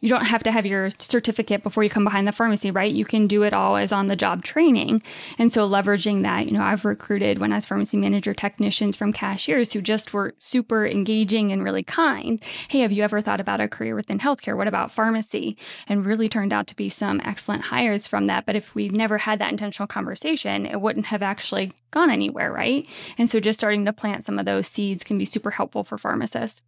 you 0.00 0.08
don't 0.08 0.26
have 0.26 0.42
to 0.44 0.52
have 0.52 0.66
your 0.66 0.90
certificate 0.98 1.62
before 1.62 1.84
you 1.84 1.90
come 1.90 2.04
behind 2.04 2.26
the 2.26 2.32
pharmacy, 2.32 2.70
right? 2.70 2.92
You 2.92 3.04
can 3.04 3.26
do 3.26 3.42
it 3.42 3.52
all 3.52 3.76
as 3.76 3.92
on 3.92 4.06
the 4.06 4.16
job 4.16 4.42
training. 4.42 5.02
And 5.38 5.52
so 5.52 5.68
leveraging 5.68 6.22
that, 6.22 6.46
you 6.46 6.52
know, 6.52 6.62
I've 6.62 6.84
recruited 6.84 7.38
when 7.38 7.52
I 7.52 7.56
was 7.56 7.66
pharmacy 7.66 7.96
manager 7.96 8.32
technicians 8.32 8.96
from 8.96 9.12
cashiers 9.12 9.72
who 9.72 9.82
just 9.82 10.12
were 10.12 10.34
super 10.38 10.86
engaging 10.86 11.52
and 11.52 11.62
really 11.62 11.82
kind. 11.82 12.42
Hey, 12.68 12.80
have 12.80 12.92
you 12.92 13.02
ever 13.02 13.20
thought 13.20 13.40
about 13.40 13.60
a 13.60 13.68
career 13.68 13.94
within 13.94 14.18
healthcare? 14.18 14.56
What 14.56 14.68
about 14.68 14.90
pharmacy? 14.90 15.58
And 15.86 16.06
really 16.06 16.28
turned 16.28 16.52
out 16.52 16.66
to 16.68 16.76
be 16.76 16.88
some 16.88 17.20
excellent 17.24 17.62
hires 17.62 18.06
from 18.06 18.26
that. 18.26 18.46
But 18.46 18.56
if 18.56 18.74
we 18.74 18.88
never 18.88 19.18
had 19.18 19.38
that 19.38 19.52
intentional 19.52 19.86
conversation, 19.86 20.64
it 20.64 20.80
wouldn't 20.80 21.06
have 21.06 21.22
actually 21.22 21.72
gone 21.90 22.10
anywhere, 22.10 22.52
right? 22.52 22.88
And 23.18 23.28
so 23.28 23.38
just 23.38 23.60
starting 23.60 23.84
to 23.84 23.92
plant 23.92 24.24
some 24.24 24.38
of 24.38 24.46
those 24.46 24.66
seeds 24.66 25.04
can 25.04 25.18
be 25.18 25.26
super 25.26 25.50
helpful 25.50 25.84
for 25.84 25.98
pharmacists. 25.98 26.62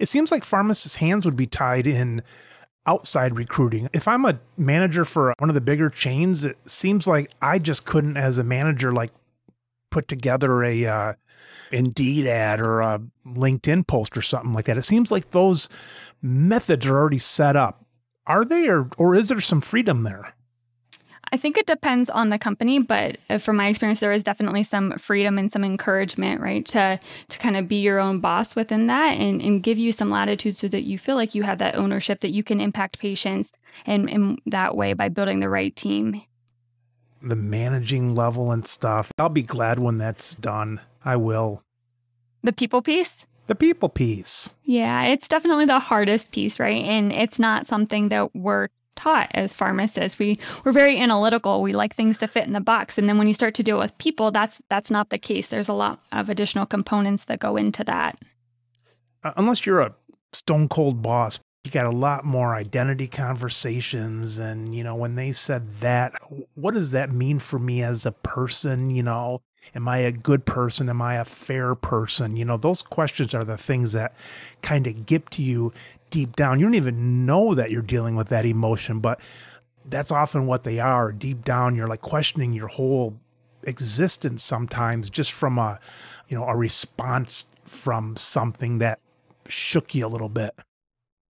It 0.00 0.06
seems 0.06 0.32
like 0.32 0.44
pharmacists' 0.44 0.96
hands 0.96 1.24
would 1.24 1.36
be 1.36 1.46
tied 1.46 1.86
in 1.86 2.22
outside 2.86 3.36
recruiting. 3.36 3.88
If 3.92 4.06
I'm 4.06 4.24
a 4.24 4.38
manager 4.56 5.04
for 5.04 5.34
one 5.38 5.50
of 5.50 5.54
the 5.54 5.60
bigger 5.60 5.88
chains, 5.90 6.44
it 6.44 6.58
seems 6.66 7.06
like 7.06 7.30
I 7.40 7.58
just 7.58 7.84
couldn't, 7.84 8.16
as 8.16 8.38
a 8.38 8.44
manager, 8.44 8.92
like 8.92 9.10
put 9.90 10.08
together 10.08 10.62
a 10.62 10.86
uh, 10.86 11.12
Indeed 11.72 12.26
ad 12.26 12.60
or 12.60 12.80
a 12.80 13.00
LinkedIn 13.26 13.86
post 13.86 14.16
or 14.16 14.22
something 14.22 14.52
like 14.52 14.66
that. 14.66 14.78
It 14.78 14.82
seems 14.82 15.10
like 15.10 15.30
those 15.30 15.68
methods 16.22 16.86
are 16.86 16.96
already 16.96 17.18
set 17.18 17.56
up. 17.56 17.84
Are 18.26 18.44
they, 18.44 18.68
or 18.68 18.88
or 18.96 19.14
is 19.14 19.28
there 19.28 19.40
some 19.40 19.60
freedom 19.60 20.02
there? 20.02 20.33
I 21.32 21.36
think 21.36 21.58
it 21.58 21.66
depends 21.66 22.10
on 22.10 22.30
the 22.30 22.38
company, 22.38 22.78
but 22.78 23.18
uh, 23.30 23.38
from 23.38 23.56
my 23.56 23.68
experience, 23.68 24.00
there 24.00 24.12
is 24.12 24.24
definitely 24.24 24.62
some 24.62 24.92
freedom 24.98 25.38
and 25.38 25.50
some 25.50 25.64
encouragement, 25.64 26.40
right, 26.40 26.64
to 26.66 26.98
to 27.28 27.38
kind 27.38 27.56
of 27.56 27.68
be 27.68 27.76
your 27.76 27.98
own 27.98 28.20
boss 28.20 28.56
within 28.56 28.86
that 28.88 29.18
and, 29.18 29.40
and 29.40 29.62
give 29.62 29.78
you 29.78 29.92
some 29.92 30.10
latitude 30.10 30.56
so 30.56 30.68
that 30.68 30.82
you 30.82 30.98
feel 30.98 31.16
like 31.16 31.34
you 31.34 31.42
have 31.42 31.58
that 31.58 31.76
ownership, 31.76 32.20
that 32.20 32.32
you 32.32 32.42
can 32.42 32.60
impact 32.60 32.98
patients 32.98 33.52
and 33.86 34.08
in 34.08 34.38
that 34.46 34.76
way 34.76 34.92
by 34.92 35.08
building 35.08 35.38
the 35.38 35.48
right 35.48 35.74
team. 35.74 36.22
The 37.22 37.36
managing 37.36 38.14
level 38.14 38.52
and 38.52 38.66
stuff. 38.66 39.10
I'll 39.18 39.28
be 39.28 39.42
glad 39.42 39.78
when 39.78 39.96
that's 39.96 40.34
done. 40.34 40.80
I 41.04 41.16
will. 41.16 41.62
The 42.42 42.52
people 42.52 42.82
piece? 42.82 43.24
the 43.46 43.54
people 43.54 43.88
piece. 43.88 44.54
Yeah, 44.64 45.04
it's 45.04 45.28
definitely 45.28 45.66
the 45.66 45.78
hardest 45.78 46.32
piece, 46.32 46.58
right? 46.58 46.84
And 46.84 47.12
it's 47.12 47.38
not 47.38 47.66
something 47.66 48.08
that 48.08 48.34
we're 48.34 48.68
taught 48.96 49.30
as 49.34 49.54
pharmacists. 49.54 50.18
We 50.18 50.38
we're 50.64 50.72
very 50.72 50.98
analytical. 50.98 51.62
We 51.62 51.72
like 51.72 51.94
things 51.94 52.18
to 52.18 52.28
fit 52.28 52.46
in 52.46 52.52
the 52.52 52.60
box. 52.60 52.98
And 52.98 53.08
then 53.08 53.18
when 53.18 53.26
you 53.26 53.34
start 53.34 53.54
to 53.54 53.62
deal 53.62 53.78
with 53.78 53.96
people, 53.98 54.30
that's 54.30 54.60
that's 54.68 54.90
not 54.90 55.10
the 55.10 55.18
case. 55.18 55.46
There's 55.46 55.68
a 55.68 55.74
lot 55.74 56.00
of 56.12 56.28
additional 56.28 56.66
components 56.66 57.24
that 57.26 57.38
go 57.40 57.56
into 57.56 57.84
that. 57.84 58.18
Uh, 59.22 59.32
unless 59.36 59.64
you're 59.64 59.80
a 59.80 59.94
stone 60.32 60.68
cold 60.68 61.02
boss, 61.02 61.40
you 61.64 61.70
got 61.70 61.86
a 61.86 61.90
lot 61.90 62.24
more 62.24 62.54
identity 62.54 63.06
conversations 63.06 64.38
and 64.38 64.74
you 64.74 64.84
know 64.84 64.94
when 64.94 65.14
they 65.14 65.32
said 65.32 65.80
that 65.80 66.12
what 66.54 66.74
does 66.74 66.90
that 66.90 67.10
mean 67.10 67.38
for 67.38 67.58
me 67.58 67.82
as 67.82 68.04
a 68.04 68.12
person 68.12 68.90
you 68.90 69.02
know 69.02 69.40
am 69.74 69.88
i 69.88 69.96
a 69.96 70.12
good 70.12 70.44
person 70.44 70.90
am 70.90 71.00
i 71.00 71.14
a 71.14 71.24
fair 71.24 71.74
person 71.74 72.36
you 72.36 72.44
know 72.44 72.58
those 72.58 72.82
questions 72.82 73.32
are 73.34 73.44
the 73.44 73.56
things 73.56 73.92
that 73.92 74.14
kind 74.60 74.86
of 74.86 75.06
get 75.06 75.30
to 75.30 75.42
you 75.42 75.72
deep 76.14 76.36
down. 76.36 76.60
You 76.60 76.66
don't 76.66 76.76
even 76.76 77.26
know 77.26 77.56
that 77.56 77.72
you're 77.72 77.82
dealing 77.82 78.14
with 78.14 78.28
that 78.28 78.46
emotion, 78.46 79.00
but 79.00 79.20
that's 79.86 80.12
often 80.12 80.46
what 80.46 80.62
they 80.62 80.78
are. 80.78 81.10
Deep 81.10 81.44
down, 81.44 81.74
you're 81.74 81.88
like 81.88 82.02
questioning 82.02 82.52
your 82.52 82.68
whole 82.68 83.18
existence 83.64 84.44
sometimes 84.44 85.10
just 85.10 85.32
from 85.32 85.58
a, 85.58 85.80
you 86.28 86.38
know, 86.38 86.44
a 86.44 86.56
response 86.56 87.46
from 87.64 88.14
something 88.14 88.78
that 88.78 89.00
shook 89.48 89.92
you 89.92 90.06
a 90.06 90.08
little 90.08 90.28
bit. 90.28 90.54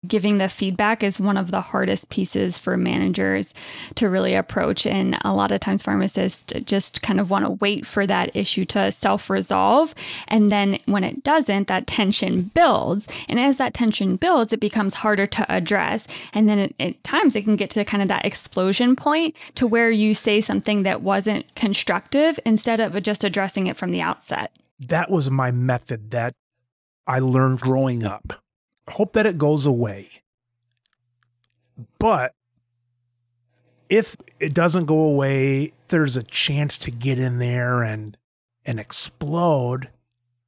Giving 0.08 0.40
the 0.40 0.50
feedback 0.50 1.04
is 1.04 1.20
one 1.20 1.38
of 1.38 1.52
the 1.52 1.62
hardest 1.62 2.10
pieces 2.10 2.58
for 2.58 2.76
managers 2.76 3.54
to 3.96 4.10
really 4.10 4.34
approach. 4.34 4.88
And 4.88 5.18
a 5.22 5.34
lot 5.34 5.52
of 5.52 5.62
times, 5.62 5.84
pharmacists 5.84 6.52
just 6.66 7.02
kind 7.02 7.20
of 7.20 7.30
want 7.30 7.46
to 7.46 7.52
wait 7.52 7.86
for 7.86 8.08
that 8.08 8.36
issue 8.36 8.66
to 8.66 8.92
self 8.92 9.30
resolve. 9.30 9.94
And 10.28 10.52
then 10.52 10.80
when 10.86 11.04
it 11.04 11.24
doesn't, 11.24 11.68
that 11.68 11.88
tension 11.88 12.52
builds. 12.54 13.08
And 13.30 13.40
as 13.40 13.58
that 13.58 13.74
tension 13.74 14.16
builds, 14.16 14.54
it 14.54 14.60
becomes 14.60 14.96
harder 14.96 15.28
to 15.28 15.52
address. 15.52 16.08
And 16.34 16.50
then 16.50 16.60
it, 16.60 16.76
at 16.80 17.04
times, 17.04 17.36
it 17.36 17.44
can 17.44 17.56
get 17.56 17.70
to 17.72 17.86
kind 17.86 18.02
of 18.02 18.10
that 18.10 18.26
explosion 18.26 18.96
point 18.96 19.36
to 19.56 19.68
where 19.68 19.92
you 19.92 20.14
say 20.14 20.42
something 20.42 20.84
that 20.84 21.02
wasn't 21.02 21.54
constructive 21.56 22.40
instead 22.46 22.80
of 22.80 23.02
just 23.04 23.24
addressing 23.24 23.68
it 23.68 23.78
from 23.78 23.92
the 23.92 24.02
outset. 24.02 24.52
That 24.80 25.12
was 25.12 25.30
my 25.30 25.52
method 25.52 26.10
that 26.12 26.34
I 27.06 27.20
learned 27.20 27.60
growing 27.60 28.04
up 28.04 28.41
hope 28.92 29.14
that 29.14 29.26
it 29.26 29.38
goes 29.38 29.66
away. 29.66 30.10
But 32.00 32.34
if 33.90 34.16
it 34.40 34.54
doesn't 34.54 34.86
go 34.86 35.00
away, 35.00 35.74
there's 35.90 36.18
a 36.18 36.24
chance 36.24 36.78
to 36.80 36.92
get 36.92 37.20
in 37.20 37.40
there 37.40 37.84
and 37.84 38.18
and 38.66 38.80
explode. 38.80 39.90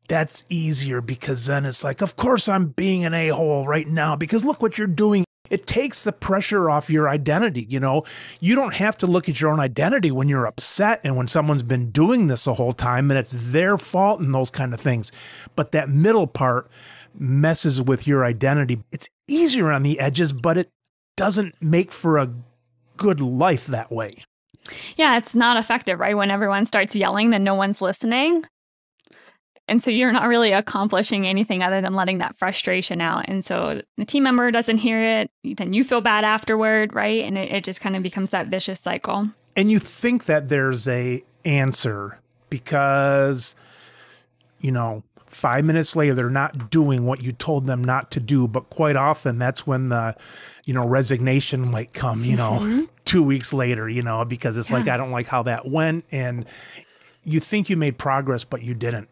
That's 0.07 0.45
easier 0.49 1.01
because 1.01 1.45
then 1.45 1.65
it's 1.65 1.83
like, 1.83 2.01
of 2.01 2.15
course 2.15 2.47
I'm 2.47 2.67
being 2.67 3.05
an 3.05 3.13
a-hole 3.13 3.65
right 3.65 3.87
now 3.87 4.15
because 4.15 4.45
look 4.45 4.61
what 4.61 4.77
you're 4.77 4.87
doing. 4.87 5.25
It 5.49 5.67
takes 5.67 6.03
the 6.03 6.13
pressure 6.13 6.69
off 6.69 6.89
your 6.89 7.09
identity, 7.09 7.67
you 7.69 7.79
know. 7.79 8.03
You 8.39 8.55
don't 8.55 8.73
have 8.75 8.97
to 8.99 9.07
look 9.07 9.27
at 9.27 9.41
your 9.41 9.51
own 9.51 9.59
identity 9.59 10.09
when 10.09 10.29
you're 10.29 10.45
upset 10.45 11.01
and 11.03 11.17
when 11.17 11.27
someone's 11.27 11.63
been 11.63 11.91
doing 11.91 12.27
this 12.27 12.45
the 12.45 12.53
whole 12.53 12.73
time 12.73 13.11
and 13.11 13.19
it's 13.19 13.35
their 13.37 13.77
fault 13.77 14.21
and 14.21 14.33
those 14.33 14.49
kind 14.49 14.73
of 14.73 14.79
things. 14.79 15.11
But 15.55 15.73
that 15.73 15.89
middle 15.89 16.27
part 16.27 16.71
messes 17.13 17.81
with 17.81 18.07
your 18.07 18.23
identity. 18.23 18.81
It's 18.91 19.09
easier 19.27 19.71
on 19.71 19.83
the 19.83 19.99
edges, 19.99 20.31
but 20.33 20.57
it 20.57 20.69
doesn't 21.17 21.61
make 21.61 21.91
for 21.91 22.17
a 22.17 22.33
good 22.97 23.21
life 23.21 23.67
that 23.67 23.91
way. 23.91 24.23
Yeah, 24.95 25.17
it's 25.17 25.35
not 25.35 25.57
effective, 25.57 25.99
right? 25.99 26.15
When 26.15 26.31
everyone 26.31 26.65
starts 26.65 26.95
yelling, 26.95 27.31
then 27.31 27.43
no 27.43 27.53
one's 27.53 27.81
listening. 27.81 28.45
And 29.67 29.81
so 29.81 29.91
you're 29.91 30.11
not 30.11 30.27
really 30.27 30.51
accomplishing 30.51 31.25
anything 31.25 31.63
other 31.63 31.79
than 31.79 31.93
letting 31.93 32.17
that 32.17 32.37
frustration 32.37 32.99
out. 32.99 33.25
And 33.29 33.45
so 33.45 33.81
the 33.97 34.05
team 34.05 34.23
member 34.23 34.51
doesn't 34.51 34.77
hear 34.77 35.21
it, 35.21 35.31
then 35.57 35.73
you 35.73 35.83
feel 35.83 36.01
bad 36.01 36.25
afterward, 36.25 36.93
right? 36.93 37.23
And 37.23 37.37
it, 37.37 37.51
it 37.51 37.63
just 37.63 37.79
kind 37.79 37.95
of 37.95 38.03
becomes 38.03 38.31
that 38.31 38.47
vicious 38.47 38.79
cycle. 38.79 39.29
And 39.55 39.71
you 39.71 39.79
think 39.79 40.25
that 40.25 40.49
there's 40.49 40.87
a 40.87 41.23
answer 41.45 42.19
because, 42.49 43.55
you 44.59 44.71
know, 44.71 45.03
five 45.33 45.65
minutes 45.65 45.95
later 45.95 46.13
they're 46.13 46.29
not 46.29 46.69
doing 46.69 47.05
what 47.05 47.21
you 47.21 47.31
told 47.31 47.65
them 47.65 47.83
not 47.83 48.11
to 48.11 48.19
do 48.19 48.47
but 48.47 48.69
quite 48.69 48.95
often 48.95 49.39
that's 49.39 49.65
when 49.65 49.89
the 49.89 50.15
you 50.65 50.73
know 50.73 50.87
resignation 50.87 51.71
might 51.71 51.91
come 51.91 52.23
you 52.23 52.35
know 52.35 52.59
mm-hmm. 52.61 52.83
two 53.05 53.23
weeks 53.23 53.51
later 53.51 53.89
you 53.89 54.03
know 54.03 54.23
because 54.23 54.55
it's 54.57 54.69
yeah. 54.69 54.77
like 54.77 54.87
i 54.87 54.95
don't 54.95 55.11
like 55.11 55.25
how 55.25 55.41
that 55.41 55.67
went 55.67 56.05
and 56.11 56.45
you 57.23 57.39
think 57.39 57.67
you 57.67 57.75
made 57.75 57.97
progress 57.97 58.43
but 58.43 58.61
you 58.61 58.75
didn't 58.75 59.09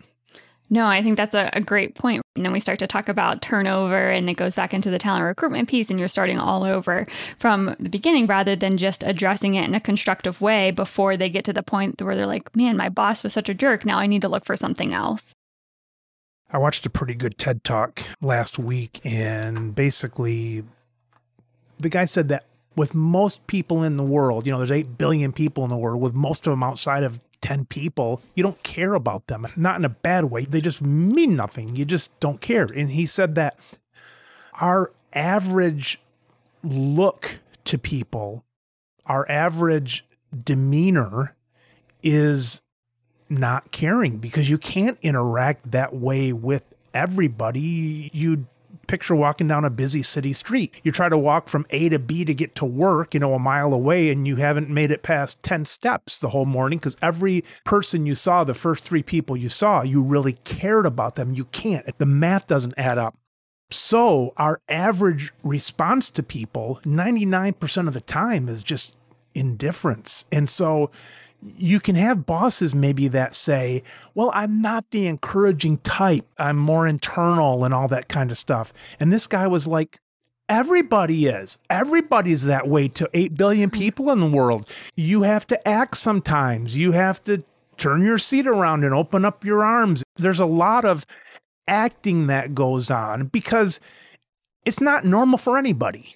no, 0.71 0.87
I 0.87 1.03
think 1.03 1.17
that's 1.17 1.35
a, 1.35 1.49
a, 1.51 1.59
great 1.59 1.95
point. 1.95 2.21
And 2.37 2.45
then 2.45 2.53
we 2.53 2.61
start 2.61 2.79
to 2.79 2.87
talk 2.87 3.09
about 3.09 3.41
turnover 3.41 4.09
and 4.09 4.29
it 4.29 4.37
goes 4.37 4.55
back 4.55 4.73
into 4.73 4.89
the 4.89 4.97
talent 4.97 5.25
recruitment 5.25 5.67
piece, 5.67 5.89
and 5.89 5.99
you're 5.99 6.07
starting 6.07 6.39
all 6.39 6.63
over 6.63 7.05
from 7.37 7.75
the 7.77 7.89
beginning 7.89 8.25
rather 8.25 8.55
than 8.55 8.77
just 8.77 9.03
addressing 9.03 9.55
it 9.55 9.67
in 9.67 9.75
a 9.75 9.81
constructive 9.81 10.39
way 10.39 10.71
before 10.71 11.17
they 11.17 11.29
get 11.29 11.43
to 11.43 11.53
the 11.53 11.61
point 11.61 12.01
where 12.01 12.15
they're 12.15 12.25
like, 12.25 12.55
man, 12.55 12.77
my 12.77 12.87
boss 12.87 13.21
was 13.21 13.33
such 13.33 13.49
a 13.49 13.53
jerk. 13.53 13.83
Now 13.83 13.99
I 13.99 14.07
need 14.07 14.21
to 14.21 14.29
look 14.29 14.45
for 14.45 14.55
something 14.55 14.93
else. 14.93 15.33
I 16.49 16.57
watched 16.57 16.85
a 16.85 16.89
pretty 16.89 17.15
good 17.15 17.37
TED 17.37 17.65
talk 17.65 18.01
last 18.21 18.57
week, 18.57 19.01
and 19.05 19.75
basically, 19.75 20.63
the 21.79 21.89
guy 21.89 22.05
said 22.05 22.29
that 22.29 22.45
with 22.77 22.95
most 22.95 23.45
people 23.47 23.83
in 23.83 23.97
the 23.97 24.03
world, 24.03 24.45
you 24.45 24.53
know, 24.53 24.57
there's 24.57 24.71
8 24.71 24.97
billion 24.97 25.33
people 25.33 25.65
in 25.65 25.69
the 25.69 25.77
world, 25.77 26.01
with 26.01 26.13
most 26.13 26.47
of 26.47 26.51
them 26.51 26.63
outside 26.63 27.03
of 27.03 27.19
10 27.41 27.65
people, 27.65 28.21
you 28.36 28.43
don't 28.43 28.62
care 28.63 28.93
about 28.93 29.27
them. 29.27 29.48
Not 29.55 29.77
in 29.77 29.86
a 29.86 29.89
bad 29.89 30.25
way. 30.25 30.45
They 30.45 30.62
just 30.62 30.81
mean 30.81 31.36
nothing. 31.36 31.75
You 31.75 31.86
just 31.86 32.17
don't 32.19 32.39
care. 32.39 32.65
And 32.65 32.91
he 32.91 33.05
said 33.05 33.36
that 33.36 33.57
our 34.60 34.91
average 35.13 36.00
look 36.63 37.39
to 37.65 37.77
people, 37.77 38.43
our 39.05 39.29
average 39.29 40.05
demeanor 40.43 41.36
is 42.03 42.62
not 43.29 43.71
caring 43.71 44.17
because 44.17 44.50
you 44.50 44.57
can't 44.57 44.98
interact 45.01 45.71
that 45.71 45.95
way 45.95 46.33
with 46.33 46.63
everybody. 46.93 48.10
You 48.13 48.48
picture 48.87 49.15
walking 49.15 49.48
down 49.48 49.65
a 49.65 49.70
busy 49.70 50.03
city 50.03 50.33
street. 50.33 50.79
You 50.83 50.91
try 50.91 51.09
to 51.09 51.17
walk 51.17 51.50
from 51.50 51.65
A 51.70 51.89
to 51.89 52.00
B 52.00 52.25
to 52.25 52.33
get 52.33 52.55
to 52.55 52.65
work, 52.65 53.13
you 53.13 53.20
know, 53.20 53.33
a 53.33 53.39
mile 53.39 53.74
away, 53.74 54.09
and 54.09 54.27
you 54.27 54.37
haven't 54.37 54.70
made 54.70 54.91
it 54.91 55.03
past 55.03 55.41
10 55.44 55.65
steps 55.65 56.17
the 56.20 56.29
whole 56.29 56.46
morning 56.46 56.79
because 56.79 56.98
every 57.01 57.44
person 57.63 58.05
you 58.05 58.15
saw, 58.15 58.44
the 58.44 58.53
first 58.53 58.83
three 58.83 59.03
people 59.03 59.37
you 59.37 59.50
saw, 59.50 59.81
you 59.81 60.01
really 60.01 60.33
cared 60.44 60.85
about 60.85 61.15
them. 61.15 61.33
You 61.33 61.46
can't. 61.46 61.85
The 61.98 62.05
math 62.05 62.48
doesn't 62.48 62.75
add 62.77 62.98
up. 62.98 63.15
So, 63.70 64.33
our 64.35 64.59
average 64.67 65.31
response 65.44 66.11
to 66.11 66.24
people 66.24 66.81
99% 66.83 67.87
of 67.87 67.94
the 67.94 68.01
time 68.01 68.50
is 68.50 68.63
just 68.63 68.98
indifference. 69.33 70.25
And 70.29 70.50
so, 70.50 70.91
you 71.57 71.79
can 71.79 71.95
have 71.95 72.25
bosses 72.25 72.75
maybe 72.75 73.07
that 73.09 73.35
say, 73.35 73.83
well, 74.13 74.31
I'm 74.33 74.61
not 74.61 74.89
the 74.91 75.07
encouraging 75.07 75.77
type. 75.79 76.25
I'm 76.37 76.57
more 76.57 76.87
internal 76.87 77.65
and 77.65 77.73
all 77.73 77.87
that 77.89 78.07
kind 78.07 78.31
of 78.31 78.37
stuff. 78.37 78.73
And 78.99 79.11
this 79.11 79.27
guy 79.27 79.47
was 79.47 79.67
like, 79.67 79.99
everybody 80.49 81.27
is. 81.27 81.57
Everybody's 81.69 82.43
that 82.43 82.67
way 82.67 82.87
to 82.89 83.09
8 83.13 83.35
billion 83.35 83.69
mm-hmm. 83.69 83.79
people 83.79 84.11
in 84.11 84.19
the 84.19 84.27
world. 84.27 84.69
You 84.95 85.23
have 85.23 85.47
to 85.47 85.67
act 85.67 85.97
sometimes. 85.97 86.75
You 86.75 86.91
have 86.91 87.23
to 87.23 87.43
turn 87.77 88.03
your 88.03 88.19
seat 88.19 88.47
around 88.47 88.83
and 88.83 88.93
open 88.93 89.25
up 89.25 89.43
your 89.43 89.63
arms. 89.63 90.03
There's 90.17 90.39
a 90.39 90.45
lot 90.45 90.85
of 90.85 91.05
acting 91.67 92.27
that 92.27 92.53
goes 92.53 92.91
on 92.91 93.27
because 93.27 93.79
it's 94.65 94.81
not 94.81 95.05
normal 95.05 95.39
for 95.39 95.57
anybody. 95.57 96.15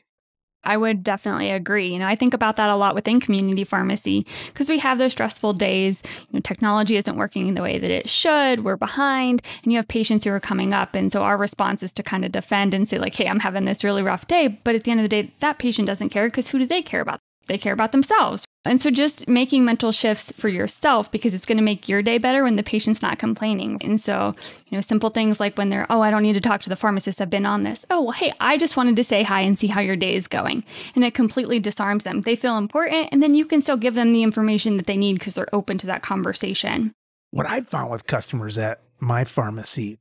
I 0.66 0.78
would 0.78 1.04
definitely 1.04 1.52
agree. 1.52 1.94
You 1.94 2.00
know, 2.00 2.08
I 2.08 2.16
think 2.16 2.34
about 2.34 2.56
that 2.56 2.70
a 2.70 2.76
lot 2.76 2.96
within 2.96 3.20
community 3.20 3.64
pharmacy 3.64 4.26
because 4.48 4.70
we 4.70 4.80
have 4.80 4.98
those 4.98 5.12
stressful 5.12 5.54
days. 5.54 6.02
You 6.32 6.38
know, 6.38 6.40
technology 6.40 6.98
isn't 6.98 7.18
working 7.18 7.54
the 7.54 7.62
way 7.62 7.78
that 7.78 7.92
it 7.92 8.10
should. 8.10 8.64
We're 8.64 8.78
behind, 8.78 9.42
and 9.64 9.72
you 9.72 9.78
have 9.78 9.88
patients 9.88 10.26
who 10.26 10.32
are 10.32 10.40
coming 10.40 10.74
up. 10.74 10.96
And 10.96 11.12
so 11.12 11.24
our 11.24 11.38
response 11.38 11.84
is 11.84 11.92
to 11.94 12.04
kind 12.04 12.26
of 12.26 12.32
defend 12.32 12.74
and 12.74 12.88
say, 12.88 12.98
like, 12.98 13.14
hey, 13.14 13.28
I'm 13.28 13.40
having 13.40 13.66
this 13.66 13.84
really 13.84 14.02
rough 14.02 14.28
day. 14.28 14.48
But 14.64 14.76
at 14.76 14.84
the 14.84 14.92
end 14.92 15.00
of 15.00 15.06
the 15.06 15.22
day, 15.22 15.34
that 15.40 15.60
patient 15.60 15.88
doesn't 15.88 16.10
care 16.10 16.28
because 16.28 16.48
who 16.50 16.60
do 16.60 16.66
they 16.66 16.82
care 16.82 17.02
about? 17.02 17.20
They 17.48 17.58
care 17.58 17.74
about 17.74 17.92
themselves. 17.92 18.46
And 18.66 18.82
so 18.82 18.90
just 18.90 19.28
making 19.28 19.64
mental 19.64 19.92
shifts 19.92 20.32
for 20.32 20.50
yourself 20.50 21.12
because 21.12 21.36
it's 21.36 21.46
going 21.46 21.60
to 21.60 21.64
make 21.64 21.88
your 21.88 22.02
day 22.02 22.18
better 22.18 22.44
when 22.44 22.56
the 22.56 22.64
patient's 22.64 23.04
not 23.04 23.20
complaining. 23.20 23.78
And 23.82 24.02
so, 24.02 24.34
you 24.68 24.76
know, 24.76 24.82
simple 24.82 25.12
things 25.12 25.40
like 25.40 25.56
when 25.56 25.70
they're, 25.70 25.86
oh, 25.92 26.02
I 26.02 26.10
don't 26.10 26.24
need 26.24 26.34
to 26.34 26.42
talk 26.42 26.64
to 26.64 26.70
the 26.70 26.76
pharmacist, 26.76 27.22
I've 27.22 27.30
been 27.30 27.46
on 27.46 27.62
this. 27.62 27.86
Oh, 27.92 28.02
well, 28.02 28.12
hey, 28.12 28.32
I 28.40 28.58
just 28.58 28.76
wanted 28.76 28.96
to 28.96 29.04
say 29.04 29.22
hi 29.22 29.42
and 29.42 29.60
see 29.60 29.68
how 29.68 29.82
your 29.82 29.96
day 29.96 30.16
is 30.16 30.28
going. 30.28 30.66
And 30.96 31.04
it 31.04 31.14
completely 31.14 31.60
disarms 31.60 32.04
them. 32.04 32.22
They 32.22 32.36
feel 32.36 32.58
important, 32.58 33.10
and 33.12 33.22
then 33.22 33.36
you 33.36 33.46
can 33.46 33.62
still 33.62 33.78
give 33.78 33.94
them 33.94 34.14
the 34.14 34.24
information 34.24 34.78
that 34.78 34.88
they 34.88 34.98
need 34.98 35.20
because 35.20 35.36
they're 35.36 35.54
open 35.54 35.78
to 35.80 35.88
that 35.88 36.02
conversation. 36.02 36.94
What 37.30 37.46
I 37.46 37.62
found 37.62 37.92
with 37.92 38.08
customers 38.08 38.58
at 38.58 38.82
my 39.00 39.26
pharmacy 39.26 40.00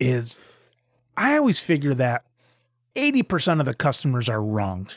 is 0.00 0.40
I 1.16 1.36
always 1.36 1.60
figure 1.60 1.94
that 1.94 2.24
80% 2.96 3.60
of 3.60 3.66
the 3.66 3.74
customers 3.74 4.28
are 4.28 4.42
wrong. 4.42 4.88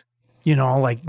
You 0.44 0.56
know, 0.56 0.80
like 0.80 1.00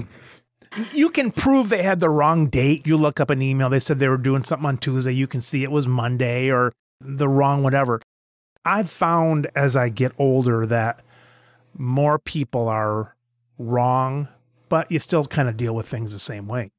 you 0.93 1.11
can 1.11 1.31
prove 1.31 1.69
they 1.69 1.83
had 1.83 2.01
the 2.01 2.09
wrong 2.09 2.49
date. 2.49 2.87
You 2.87 2.97
look 2.97 3.21
up 3.21 3.31
an 3.31 3.43
email, 3.43 3.69
they 3.69 3.81
said 3.81 3.99
they 3.99 4.09
were 4.09 4.17
doing 4.17 4.45
something 4.45 4.67
on 4.67 4.79
Tuesday. 4.79 5.13
You 5.13 5.27
can 5.27 5.41
see 5.41 5.63
it 5.63 5.71
was 5.71 5.87
Monday 5.87 6.51
or 6.51 6.73
the 7.01 7.29
wrong 7.29 7.63
whatever. 7.63 8.01
I've 8.65 8.91
found 8.91 9.49
as 9.55 9.77
I 9.77 9.89
get 9.89 10.13
older 10.19 10.67
that 10.67 11.05
more 11.77 12.19
people 12.19 12.69
are 12.69 13.15
wrong, 13.59 14.29
but 14.69 14.91
you 14.91 14.99
still 14.99 15.25
kind 15.25 15.49
of 15.49 15.57
deal 15.57 15.75
with 15.75 15.87
things 15.87 16.13
the 16.13 16.19
same 16.19 16.49
way. 16.49 16.71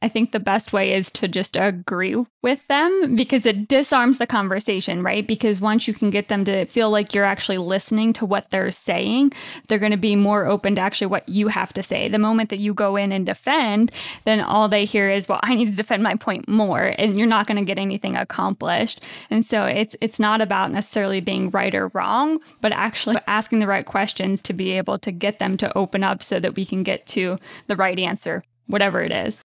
I 0.00 0.08
think 0.08 0.30
the 0.30 0.40
best 0.40 0.72
way 0.72 0.94
is 0.94 1.10
to 1.12 1.26
just 1.26 1.56
agree 1.56 2.16
with 2.42 2.66
them 2.68 3.16
because 3.16 3.44
it 3.44 3.66
disarms 3.66 4.18
the 4.18 4.26
conversation, 4.26 5.02
right? 5.02 5.26
Because 5.26 5.60
once 5.60 5.88
you 5.88 5.94
can 5.94 6.10
get 6.10 6.28
them 6.28 6.44
to 6.44 6.66
feel 6.66 6.90
like 6.90 7.14
you're 7.14 7.24
actually 7.24 7.58
listening 7.58 8.12
to 8.14 8.26
what 8.26 8.50
they're 8.50 8.70
saying, 8.70 9.32
they're 9.66 9.78
going 9.78 9.92
to 9.92 9.96
be 9.96 10.14
more 10.14 10.46
open 10.46 10.76
to 10.76 10.80
actually 10.80 11.08
what 11.08 11.28
you 11.28 11.48
have 11.48 11.72
to 11.72 11.82
say. 11.82 12.08
The 12.08 12.18
moment 12.18 12.50
that 12.50 12.58
you 12.58 12.74
go 12.74 12.94
in 12.96 13.10
and 13.10 13.26
defend, 13.26 13.90
then 14.24 14.40
all 14.40 14.68
they 14.68 14.84
hear 14.84 15.10
is, 15.10 15.28
"Well, 15.28 15.40
I 15.42 15.54
need 15.54 15.70
to 15.70 15.76
defend 15.76 16.02
my 16.02 16.14
point 16.14 16.48
more," 16.48 16.94
and 16.96 17.16
you're 17.16 17.26
not 17.26 17.46
going 17.46 17.58
to 17.58 17.64
get 17.64 17.78
anything 17.78 18.16
accomplished. 18.16 19.04
And 19.30 19.44
so 19.44 19.64
it's 19.64 19.96
it's 20.00 20.20
not 20.20 20.40
about 20.40 20.70
necessarily 20.70 21.20
being 21.20 21.50
right 21.50 21.74
or 21.74 21.88
wrong, 21.88 22.38
but 22.60 22.72
actually 22.72 23.16
asking 23.26 23.58
the 23.58 23.66
right 23.66 23.86
questions 23.86 24.40
to 24.42 24.52
be 24.52 24.72
able 24.72 24.98
to 25.00 25.10
get 25.10 25.38
them 25.38 25.56
to 25.56 25.76
open 25.76 26.04
up 26.04 26.22
so 26.22 26.38
that 26.38 26.54
we 26.54 26.64
can 26.64 26.82
get 26.82 27.06
to 27.08 27.38
the 27.66 27.76
right 27.76 27.98
answer, 27.98 28.44
whatever 28.66 29.02
it 29.02 29.12
is. 29.12 29.36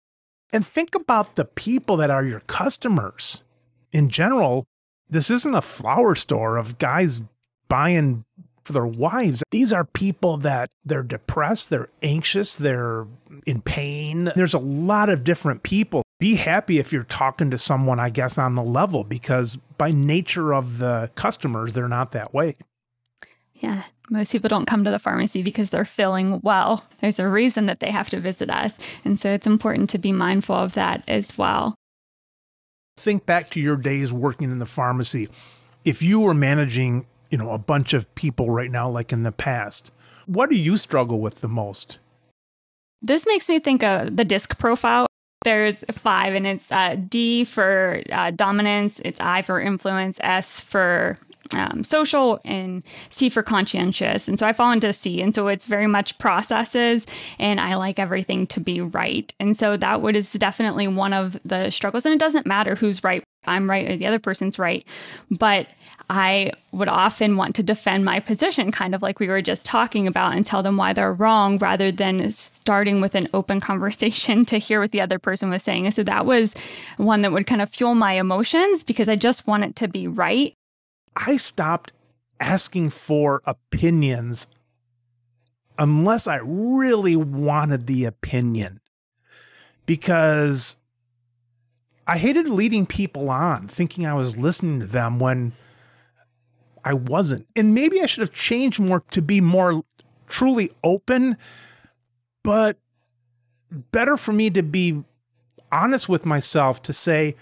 And 0.53 0.65
think 0.65 0.93
about 0.93 1.35
the 1.35 1.45
people 1.45 1.97
that 1.97 2.11
are 2.11 2.23
your 2.23 2.41
customers. 2.41 3.43
In 3.91 4.09
general, 4.09 4.65
this 5.09 5.29
isn't 5.31 5.55
a 5.55 5.61
flower 5.61 6.13
store 6.15 6.57
of 6.57 6.77
guys 6.77 7.21
buying 7.67 8.23
for 8.63 8.73
their 8.73 8.85
wives. 8.85 9.43
These 9.51 9.73
are 9.73 9.83
people 9.83 10.37
that 10.37 10.69
they're 10.85 11.03
depressed, 11.03 11.69
they're 11.69 11.89
anxious, 12.01 12.55
they're 12.55 13.05
in 13.45 13.61
pain. 13.61 14.31
There's 14.35 14.53
a 14.53 14.59
lot 14.59 15.09
of 15.09 15.23
different 15.23 15.63
people. 15.63 16.03
Be 16.19 16.35
happy 16.35 16.79
if 16.79 16.93
you're 16.93 17.03
talking 17.03 17.51
to 17.51 17.57
someone, 17.57 17.99
I 17.99 18.09
guess, 18.09 18.37
on 18.37 18.55
the 18.55 18.63
level, 18.63 19.03
because 19.03 19.57
by 19.77 19.91
nature 19.91 20.53
of 20.53 20.77
the 20.77 21.11
customers, 21.15 21.73
they're 21.73 21.89
not 21.89 22.13
that 22.13 22.33
way. 22.33 22.55
Yeah, 23.63 23.83
most 24.11 24.31
people 24.31 24.49
don't 24.49 24.67
come 24.67 24.83
to 24.83 24.91
the 24.91 24.99
pharmacy 24.99 25.41
because 25.41 25.71
they're 25.71 25.85
feeling 25.85 26.39
well. 26.43 26.85
There's 27.01 27.17
a 27.17 27.27
reason 27.27 27.65
that 27.65 27.79
they 27.79 27.89
have 27.89 28.09
to 28.11 28.19
visit 28.19 28.51
us. 28.51 28.75
And 29.03 29.19
so 29.19 29.31
it's 29.31 29.47
important 29.47 29.89
to 29.91 29.97
be 29.97 30.11
mindful 30.11 30.55
of 30.55 30.73
that 30.73 31.03
as 31.07 31.37
well. 31.37 31.73
Think 32.97 33.25
back 33.25 33.49
to 33.51 33.59
your 33.59 33.77
days 33.77 34.13
working 34.13 34.51
in 34.51 34.59
the 34.59 34.67
pharmacy. 34.67 35.29
If 35.83 36.03
you 36.03 36.19
were 36.19 36.35
managing 36.35 37.07
you 37.33 37.37
know, 37.39 37.49
a 37.49 37.57
bunch 37.57 37.95
of 37.95 38.13
people 38.13 38.51
right 38.51 38.69
now, 38.69 38.87
like 38.87 39.11
in 39.11 39.23
the 39.23 39.31
past. 39.31 39.89
What 40.27 40.51
do 40.51 40.55
you 40.55 40.77
struggle 40.77 41.19
with 41.19 41.41
the 41.41 41.47
most? 41.47 41.97
This 43.01 43.25
makes 43.25 43.49
me 43.49 43.59
think 43.59 43.83
of 43.83 44.15
the 44.15 44.23
disc 44.23 44.59
profile. 44.59 45.07
There's 45.43 45.77
five, 45.91 46.35
and 46.35 46.45
it's 46.45 46.71
uh, 46.71 46.95
D 47.09 47.43
for 47.43 48.03
uh, 48.11 48.29
dominance, 48.29 49.01
it's 49.03 49.19
I 49.19 49.41
for 49.41 49.59
influence, 49.59 50.19
S 50.21 50.59
for 50.59 51.17
um, 51.53 51.83
social 51.83 52.39
and 52.45 52.83
C 53.09 53.29
for 53.29 53.43
conscientious. 53.43 54.27
And 54.27 54.39
so 54.39 54.47
I 54.47 54.53
fall 54.53 54.71
into 54.71 54.91
C. 54.93 55.21
And 55.21 55.33
so 55.35 55.47
it's 55.47 55.65
very 55.65 55.87
much 55.87 56.17
processes 56.17 57.05
and 57.39 57.59
I 57.59 57.75
like 57.75 57.99
everything 57.99 58.47
to 58.47 58.59
be 58.59 58.81
right. 58.81 59.33
And 59.39 59.57
so 59.57 59.77
that 59.77 60.01
would 60.01 60.15
is 60.15 60.31
definitely 60.33 60.87
one 60.87 61.13
of 61.13 61.37
the 61.45 61.69
struggles. 61.69 62.05
And 62.05 62.13
it 62.13 62.19
doesn't 62.19 62.45
matter 62.45 62.75
who's 62.75 63.03
right. 63.03 63.23
I'm 63.45 63.69
right 63.69 63.91
or 63.91 63.97
the 63.97 64.07
other 64.07 64.19
person's 64.19 64.57
right. 64.57 64.85
But 65.29 65.67
I 66.09 66.51
would 66.71 66.87
often 66.87 67.37
want 67.37 67.55
to 67.55 67.63
defend 67.63 68.03
my 68.03 68.19
position, 68.19 68.71
kind 68.71 68.93
of 68.93 69.01
like 69.01 69.19
we 69.19 69.27
were 69.27 69.41
just 69.41 69.63
talking 69.63 70.07
about, 70.07 70.33
and 70.33 70.45
tell 70.45 70.61
them 70.61 70.77
why 70.77 70.93
they're 70.93 71.13
wrong 71.13 71.57
rather 71.57 71.91
than 71.91 72.31
starting 72.31 73.01
with 73.01 73.15
an 73.15 73.27
open 73.33 73.59
conversation 73.61 74.45
to 74.45 74.57
hear 74.57 74.79
what 74.79 74.91
the 74.91 75.01
other 75.01 75.19
person 75.19 75.49
was 75.49 75.63
saying. 75.63 75.85
And 75.85 75.95
so 75.95 76.03
that 76.03 76.25
was 76.25 76.53
one 76.97 77.21
that 77.21 77.31
would 77.31 77.47
kind 77.47 77.61
of 77.61 77.69
fuel 77.69 77.95
my 77.95 78.13
emotions 78.13 78.83
because 78.83 79.09
I 79.09 79.15
just 79.15 79.47
want 79.47 79.63
it 79.63 79.75
to 79.77 79.87
be 79.87 80.07
right. 80.07 80.53
I 81.15 81.37
stopped 81.37 81.93
asking 82.39 82.89
for 82.89 83.41
opinions 83.45 84.47
unless 85.77 86.27
I 86.27 86.39
really 86.43 87.15
wanted 87.15 87.87
the 87.87 88.05
opinion 88.05 88.79
because 89.85 90.77
I 92.05 92.17
hated 92.17 92.47
leading 92.47 92.85
people 92.85 93.29
on, 93.29 93.67
thinking 93.67 94.05
I 94.05 94.13
was 94.13 94.37
listening 94.37 94.79
to 94.81 94.87
them 94.87 95.19
when 95.19 95.53
I 96.83 96.93
wasn't. 96.93 97.47
And 97.55 97.73
maybe 97.73 98.01
I 98.01 98.05
should 98.05 98.21
have 98.21 98.33
changed 98.33 98.79
more 98.79 99.03
to 99.11 99.21
be 99.21 99.39
more 99.39 99.83
truly 100.27 100.71
open, 100.83 101.37
but 102.43 102.77
better 103.71 104.17
for 104.17 104.33
me 104.33 104.49
to 104.49 104.63
be 104.63 105.03
honest 105.71 106.09
with 106.09 106.25
myself 106.25 106.81
to 106.83 106.93
say, 106.93 107.35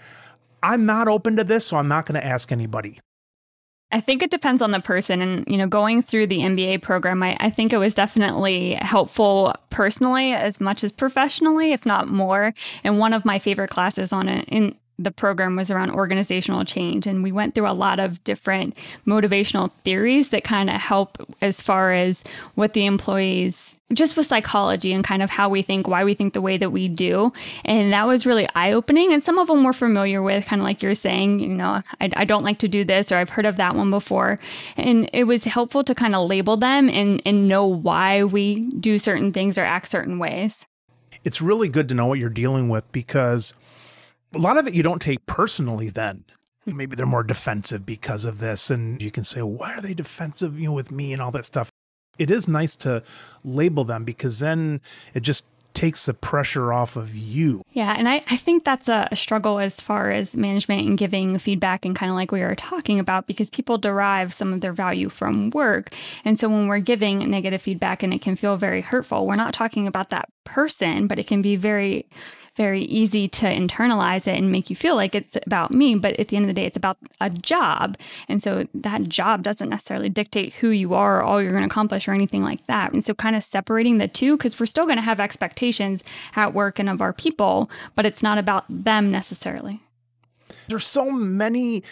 I'm 0.62 0.86
not 0.86 1.08
open 1.08 1.36
to 1.36 1.44
this, 1.44 1.66
so 1.66 1.76
I'm 1.76 1.88
not 1.88 2.06
going 2.06 2.20
to 2.20 2.26
ask 2.26 2.52
anybody. 2.52 3.00
I 3.92 4.00
think 4.00 4.22
it 4.22 4.30
depends 4.30 4.62
on 4.62 4.70
the 4.70 4.80
person. 4.80 5.20
And, 5.20 5.44
you 5.46 5.58
know, 5.58 5.66
going 5.66 6.02
through 6.02 6.28
the 6.28 6.38
MBA 6.38 6.80
program, 6.80 7.22
I, 7.22 7.36
I, 7.40 7.50
think 7.50 7.72
it 7.72 7.78
was 7.78 7.94
definitely 7.94 8.74
helpful 8.74 9.54
personally 9.68 10.32
as 10.32 10.60
much 10.60 10.82
as 10.82 10.90
professionally, 10.90 11.72
if 11.72 11.84
not 11.84 12.08
more. 12.08 12.54
And 12.84 12.98
one 12.98 13.12
of 13.12 13.24
my 13.26 13.38
favorite 13.38 13.68
classes 13.68 14.12
on 14.12 14.28
it 14.28 14.48
in 14.48 14.74
the 14.98 15.10
program 15.10 15.56
was 15.56 15.70
around 15.70 15.90
organizational 15.90 16.64
change. 16.64 17.06
And 17.06 17.22
we 17.22 17.32
went 17.32 17.54
through 17.54 17.68
a 17.68 17.72
lot 17.72 18.00
of 18.00 18.22
different 18.24 18.76
motivational 19.06 19.70
theories 19.84 20.30
that 20.30 20.44
kind 20.44 20.70
of 20.70 20.80
help 20.80 21.18
as 21.40 21.62
far 21.62 21.92
as 21.92 22.22
what 22.54 22.72
the 22.72 22.86
employees 22.86 23.71
just 23.92 24.16
with 24.16 24.26
psychology 24.26 24.92
and 24.92 25.04
kind 25.04 25.22
of 25.22 25.30
how 25.30 25.48
we 25.48 25.62
think, 25.62 25.86
why 25.86 26.04
we 26.04 26.14
think 26.14 26.32
the 26.32 26.40
way 26.40 26.56
that 26.56 26.70
we 26.70 26.88
do. 26.88 27.32
And 27.64 27.92
that 27.92 28.06
was 28.06 28.26
really 28.26 28.48
eye 28.54 28.72
opening. 28.72 29.12
And 29.12 29.22
some 29.22 29.38
of 29.38 29.48
them 29.48 29.64
we're 29.64 29.72
familiar 29.72 30.22
with, 30.22 30.46
kind 30.46 30.60
of 30.60 30.64
like 30.64 30.82
you're 30.82 30.94
saying, 30.94 31.40
you 31.40 31.48
know, 31.48 31.82
I, 32.00 32.10
I, 32.16 32.24
don't 32.24 32.44
like 32.44 32.58
to 32.60 32.68
do 32.68 32.84
this 32.84 33.12
or 33.12 33.16
I've 33.16 33.30
heard 33.30 33.46
of 33.46 33.56
that 33.56 33.74
one 33.74 33.90
before. 33.90 34.38
And 34.76 35.08
it 35.12 35.24
was 35.24 35.44
helpful 35.44 35.84
to 35.84 35.94
kind 35.94 36.14
of 36.14 36.28
label 36.28 36.56
them 36.56 36.88
and, 36.88 37.20
and 37.24 37.48
know 37.48 37.66
why 37.66 38.24
we 38.24 38.68
do 38.70 38.98
certain 38.98 39.32
things 39.32 39.58
or 39.58 39.64
act 39.64 39.90
certain 39.90 40.18
ways. 40.18 40.66
It's 41.24 41.40
really 41.40 41.68
good 41.68 41.88
to 41.88 41.94
know 41.94 42.06
what 42.06 42.18
you're 42.18 42.30
dealing 42.30 42.68
with 42.68 42.90
because 42.92 43.54
a 44.34 44.38
lot 44.38 44.56
of 44.56 44.66
it 44.66 44.74
you 44.74 44.82
don't 44.82 45.02
take 45.02 45.24
personally 45.26 45.88
then 45.90 46.24
hmm. 46.64 46.76
maybe 46.76 46.96
they're 46.96 47.06
more 47.06 47.22
defensive 47.22 47.84
because 47.84 48.24
of 48.24 48.38
this 48.38 48.70
and 48.70 49.00
you 49.02 49.10
can 49.10 49.24
say 49.24 49.42
why 49.42 49.74
are 49.74 49.80
they 49.80 49.94
defensive 49.94 50.58
you 50.58 50.66
know 50.66 50.72
with 50.72 50.90
me 50.90 51.12
and 51.12 51.20
all 51.20 51.30
that 51.30 51.46
stuff 51.46 51.71
it 52.18 52.30
is 52.30 52.48
nice 52.48 52.74
to 52.76 53.02
label 53.44 53.84
them 53.84 54.04
because 54.04 54.38
then 54.38 54.80
it 55.14 55.20
just 55.20 55.44
takes 55.74 56.06
the 56.06 56.14
pressure 56.14 56.72
off 56.72 56.96
of 56.96 57.14
you. 57.14 57.62
Yeah. 57.72 57.94
And 57.96 58.08
I, 58.08 58.22
I 58.28 58.36
think 58.36 58.64
that's 58.64 58.88
a, 58.88 59.08
a 59.10 59.16
struggle 59.16 59.58
as 59.58 59.76
far 59.76 60.10
as 60.10 60.36
management 60.36 60.86
and 60.86 60.98
giving 60.98 61.38
feedback 61.38 61.84
and 61.84 61.96
kind 61.96 62.10
of 62.10 62.16
like 62.16 62.30
we 62.30 62.40
were 62.40 62.54
talking 62.54 62.98
about 62.98 63.26
because 63.26 63.50
people 63.50 63.78
derive 63.78 64.32
some 64.32 64.52
of 64.52 64.60
their 64.60 64.72
value 64.72 65.08
from 65.08 65.50
work. 65.50 65.94
And 66.24 66.38
so 66.38 66.48
when 66.48 66.68
we're 66.68 66.78
giving 66.78 67.18
negative 67.30 67.62
feedback 67.62 68.02
and 68.02 68.12
it 68.12 68.20
can 68.20 68.36
feel 68.36 68.56
very 68.56 68.82
hurtful, 68.82 69.26
we're 69.26 69.36
not 69.36 69.54
talking 69.54 69.86
about 69.86 70.10
that 70.10 70.28
person, 70.44 71.06
but 71.06 71.18
it 71.18 71.26
can 71.26 71.42
be 71.42 71.56
very 71.56 72.06
very 72.54 72.82
easy 72.82 73.28
to 73.28 73.46
internalize 73.46 74.26
it 74.26 74.36
and 74.38 74.52
make 74.52 74.68
you 74.68 74.76
feel 74.76 74.94
like 74.94 75.14
it's 75.14 75.36
about 75.46 75.72
me. 75.72 75.94
But 75.94 76.18
at 76.18 76.28
the 76.28 76.36
end 76.36 76.44
of 76.44 76.48
the 76.48 76.60
day, 76.60 76.66
it's 76.66 76.76
about 76.76 76.98
a 77.20 77.30
job. 77.30 77.96
And 78.28 78.42
so 78.42 78.66
that 78.74 79.08
job 79.08 79.42
doesn't 79.42 79.68
necessarily 79.68 80.08
dictate 80.08 80.54
who 80.54 80.68
you 80.68 80.94
are 80.94 81.18
or 81.18 81.22
all 81.22 81.40
you're 81.40 81.50
going 81.50 81.62
to 81.62 81.66
accomplish 81.68 82.06
or 82.06 82.12
anything 82.12 82.42
like 82.42 82.66
that. 82.66 82.92
And 82.92 83.04
so 83.04 83.14
kind 83.14 83.36
of 83.36 83.42
separating 83.42 83.98
the 83.98 84.08
two, 84.08 84.36
because 84.36 84.60
we're 84.60 84.66
still 84.66 84.84
going 84.84 84.96
to 84.96 85.02
have 85.02 85.20
expectations 85.20 86.04
at 86.36 86.52
work 86.52 86.78
and 86.78 86.90
of 86.90 87.00
our 87.00 87.12
people, 87.12 87.70
but 87.94 88.04
it's 88.04 88.22
not 88.22 88.38
about 88.38 88.64
them 88.68 89.10
necessarily. 89.10 89.80
There's 90.68 90.86
so 90.86 91.10
many 91.10 91.82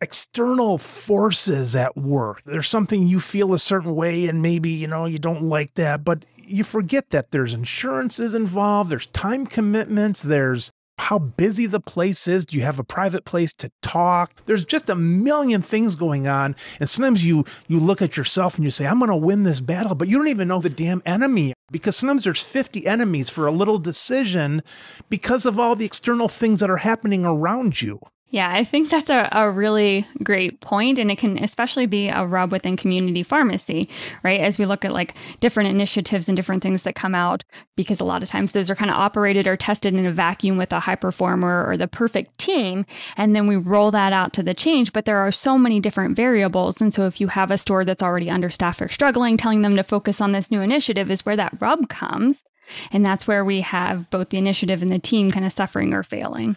external 0.00 0.78
forces 0.78 1.76
at 1.76 1.96
work. 1.96 2.42
There's 2.44 2.68
something 2.68 3.06
you 3.06 3.20
feel 3.20 3.52
a 3.52 3.58
certain 3.58 3.94
way 3.94 4.26
and 4.26 4.40
maybe, 4.42 4.70
you 4.70 4.86
know, 4.86 5.04
you 5.04 5.18
don't 5.18 5.42
like 5.42 5.74
that, 5.74 6.04
but 6.04 6.24
you 6.36 6.64
forget 6.64 7.10
that 7.10 7.30
there's 7.30 7.52
insurances 7.52 8.34
involved, 8.34 8.90
there's 8.90 9.06
time 9.08 9.46
commitments, 9.46 10.22
there's 10.22 10.72
how 11.00 11.18
busy 11.18 11.64
the 11.64 11.80
place 11.80 12.28
is. 12.28 12.44
Do 12.44 12.56
you 12.56 12.62
have 12.62 12.78
a 12.78 12.84
private 12.84 13.24
place 13.24 13.54
to 13.54 13.70
talk? 13.82 14.32
There's 14.44 14.66
just 14.66 14.90
a 14.90 14.94
million 14.94 15.62
things 15.62 15.96
going 15.96 16.28
on. 16.28 16.54
And 16.78 16.88
sometimes 16.88 17.24
you 17.24 17.44
you 17.68 17.80
look 17.80 18.02
at 18.02 18.16
yourself 18.16 18.56
and 18.56 18.64
you 18.64 18.70
say, 18.70 18.86
I'm 18.86 19.00
gonna 19.00 19.16
win 19.16 19.44
this 19.44 19.60
battle, 19.60 19.94
but 19.94 20.08
you 20.08 20.18
don't 20.18 20.28
even 20.28 20.48
know 20.48 20.60
the 20.60 20.68
damn 20.68 21.02
enemy. 21.06 21.54
Because 21.72 21.96
sometimes 21.96 22.24
there's 22.24 22.42
50 22.42 22.86
enemies 22.86 23.30
for 23.30 23.46
a 23.46 23.52
little 23.52 23.78
decision 23.78 24.62
because 25.08 25.46
of 25.46 25.58
all 25.58 25.74
the 25.74 25.86
external 25.86 26.28
things 26.28 26.60
that 26.60 26.70
are 26.70 26.78
happening 26.78 27.24
around 27.24 27.80
you. 27.80 28.00
Yeah, 28.32 28.48
I 28.48 28.62
think 28.62 28.90
that's 28.90 29.10
a, 29.10 29.28
a 29.32 29.50
really 29.50 30.06
great 30.22 30.60
point, 30.60 31.00
and 31.00 31.10
it 31.10 31.18
can 31.18 31.42
especially 31.42 31.86
be 31.86 32.08
a 32.08 32.24
rub 32.24 32.52
within 32.52 32.76
community 32.76 33.24
pharmacy, 33.24 33.88
right? 34.22 34.40
As 34.40 34.56
we 34.56 34.66
look 34.66 34.84
at 34.84 34.92
like 34.92 35.16
different 35.40 35.68
initiatives 35.68 36.28
and 36.28 36.36
different 36.36 36.62
things 36.62 36.82
that 36.82 36.94
come 36.94 37.16
out, 37.16 37.42
because 37.76 37.98
a 37.98 38.04
lot 38.04 38.22
of 38.22 38.28
times 38.28 38.52
those 38.52 38.70
are 38.70 38.76
kind 38.76 38.90
of 38.90 38.96
operated 38.96 39.48
or 39.48 39.56
tested 39.56 39.96
in 39.96 40.06
a 40.06 40.12
vacuum 40.12 40.56
with 40.56 40.72
a 40.72 40.78
high 40.78 40.94
performer 40.94 41.64
or 41.66 41.76
the 41.76 41.88
perfect 41.88 42.38
team, 42.38 42.86
and 43.16 43.34
then 43.34 43.48
we 43.48 43.56
roll 43.56 43.90
that 43.90 44.12
out 44.12 44.32
to 44.34 44.44
the 44.44 44.54
change. 44.54 44.92
But 44.92 45.06
there 45.06 45.18
are 45.18 45.32
so 45.32 45.58
many 45.58 45.80
different 45.80 46.14
variables, 46.14 46.80
and 46.80 46.94
so 46.94 47.06
if 47.06 47.20
you 47.20 47.26
have 47.28 47.50
a 47.50 47.58
store 47.58 47.84
that's 47.84 48.02
already 48.02 48.30
understaffed 48.30 48.80
or 48.80 48.88
struggling, 48.88 49.38
telling 49.38 49.62
them 49.62 49.74
to 49.74 49.82
focus 49.82 50.20
on 50.20 50.30
this 50.30 50.52
new 50.52 50.60
initiative 50.60 51.10
is 51.10 51.26
where 51.26 51.36
that 51.36 51.56
rub 51.60 51.88
comes. 51.88 52.44
And 52.92 53.04
that's 53.04 53.26
where 53.26 53.44
we 53.44 53.62
have 53.62 54.08
both 54.10 54.28
the 54.28 54.38
initiative 54.38 54.80
and 54.82 54.92
the 54.92 55.00
team 55.00 55.32
kind 55.32 55.44
of 55.44 55.52
suffering 55.52 55.92
or 55.92 56.04
failing. 56.04 56.56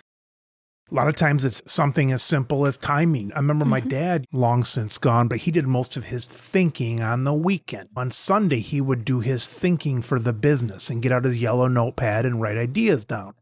A 0.93 0.95
lot 0.95 1.07
of 1.07 1.15
times 1.15 1.43
it's 1.43 1.63
something 1.65 2.11
as 2.11 2.21
simple 2.21 2.67
as 2.67 2.77
timing. 2.77 3.33
I 3.33 3.37
remember 3.37 3.65
mm-hmm. 3.65 3.71
my 3.71 3.79
dad, 3.79 4.27
long 4.31 4.63
since 4.63 4.99
gone, 4.99 5.27
but 5.27 5.39
he 5.39 5.49
did 5.49 5.65
most 5.65 5.97
of 5.97 6.05
his 6.05 6.27
thinking 6.27 7.01
on 7.01 7.23
the 7.23 7.33
weekend. 7.33 7.89
On 7.95 8.11
Sunday, 8.11 8.59
he 8.59 8.79
would 8.79 9.03
do 9.03 9.19
his 9.19 9.47
thinking 9.47 10.03
for 10.03 10.19
the 10.19 10.33
business 10.33 10.91
and 10.91 11.01
get 11.01 11.11
out 11.11 11.23
his 11.23 11.39
yellow 11.39 11.67
notepad 11.67 12.27
and 12.27 12.39
write 12.39 12.57
ideas 12.57 13.05
down. 13.05 13.33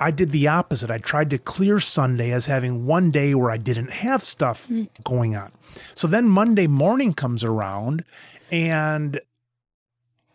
I 0.00 0.10
did 0.10 0.32
the 0.32 0.48
opposite. 0.48 0.90
I 0.90 0.98
tried 0.98 1.30
to 1.30 1.38
clear 1.38 1.78
Sunday 1.78 2.32
as 2.32 2.46
having 2.46 2.86
one 2.86 3.12
day 3.12 3.36
where 3.36 3.52
I 3.52 3.56
didn't 3.56 3.92
have 3.92 4.24
stuff 4.24 4.66
mm. 4.66 4.88
going 5.04 5.36
on. 5.36 5.52
So 5.94 6.08
then 6.08 6.28
Monday 6.28 6.66
morning 6.66 7.14
comes 7.14 7.44
around 7.44 8.04
and 8.50 9.20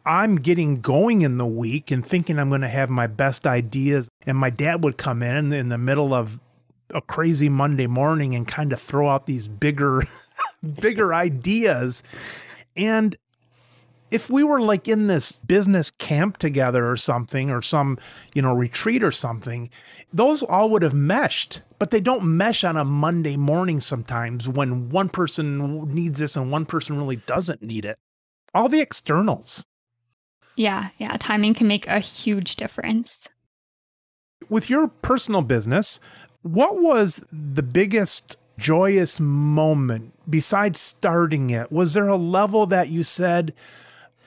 I'm 0.06 0.36
getting 0.38 0.82
going 0.82 1.22
in 1.22 1.38
the 1.38 1.46
week 1.46 1.92
and 1.92 2.06
thinking 2.06 2.38
I'm 2.38 2.50
going 2.50 2.62
to 2.62 2.68
have 2.68 2.90
my 2.90 3.08
best 3.08 3.48
ideas. 3.48 4.10
And 4.26 4.38
my 4.38 4.50
dad 4.50 4.84
would 4.84 4.98
come 4.98 5.24
in 5.24 5.52
in 5.54 5.70
the 5.70 5.78
middle 5.78 6.14
of 6.14 6.40
a 6.94 7.02
crazy 7.02 7.50
Monday 7.50 7.88
morning 7.88 8.36
and 8.36 8.48
kind 8.48 8.74
of 8.74 8.82
throw 8.82 9.10
out 9.10 9.26
these 9.26 9.48
bigger, 9.48 10.04
bigger 10.82 11.14
ideas. 11.14 12.04
And 12.76 13.16
if 14.14 14.30
we 14.30 14.44
were 14.44 14.62
like 14.62 14.88
in 14.88 15.08
this 15.08 15.34
business 15.40 15.90
camp 15.90 16.38
together 16.38 16.88
or 16.88 16.96
something 16.96 17.50
or 17.50 17.62
some 17.64 17.98
you 18.36 18.42
know 18.44 18.54
retreat 18.54 19.04
or 19.04 19.12
something 19.12 19.72
those 20.14 20.44
all 20.44 20.70
would 20.70 20.84
have 20.84 20.94
meshed 20.94 21.64
but 21.80 21.90
they 21.90 22.00
don't 22.00 22.24
mesh 22.24 22.64
on 22.64 22.78
a 22.78 22.86
monday 22.86 23.36
morning 23.36 23.80
sometimes 23.80 24.48
when 24.48 24.88
one 24.90 25.10
person 25.10 25.92
needs 25.92 26.20
this 26.20 26.36
and 26.36 26.52
one 26.52 26.66
person 26.66 26.96
really 26.96 27.16
doesn't 27.16 27.64
need 27.64 27.86
it 27.86 27.98
all 28.54 28.70
the 28.70 28.82
externals 28.82 29.66
yeah 30.56 30.90
yeah 30.98 31.16
timing 31.20 31.54
can 31.54 31.68
make 31.68 31.88
a 31.88 32.00
huge 32.00 32.56
difference 32.56 33.28
with 34.50 34.70
your 34.70 34.88
personal 34.88 35.42
business 35.42 36.00
what 36.42 36.82
was 36.82 37.22
the 37.32 37.64
biggest 37.64 38.38
joyous 38.58 39.20
moment 39.20 40.14
besides 40.30 40.80
starting 40.80 41.50
it 41.50 41.72
was 41.72 41.94
there 41.94 42.08
a 42.08 42.16
level 42.16 42.66
that 42.66 42.90
you 42.90 43.04
said 43.04 43.54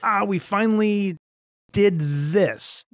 ah, 0.03 0.23
we 0.25 0.39
finally 0.39 1.17
did 1.71 1.99
this. 1.99 2.85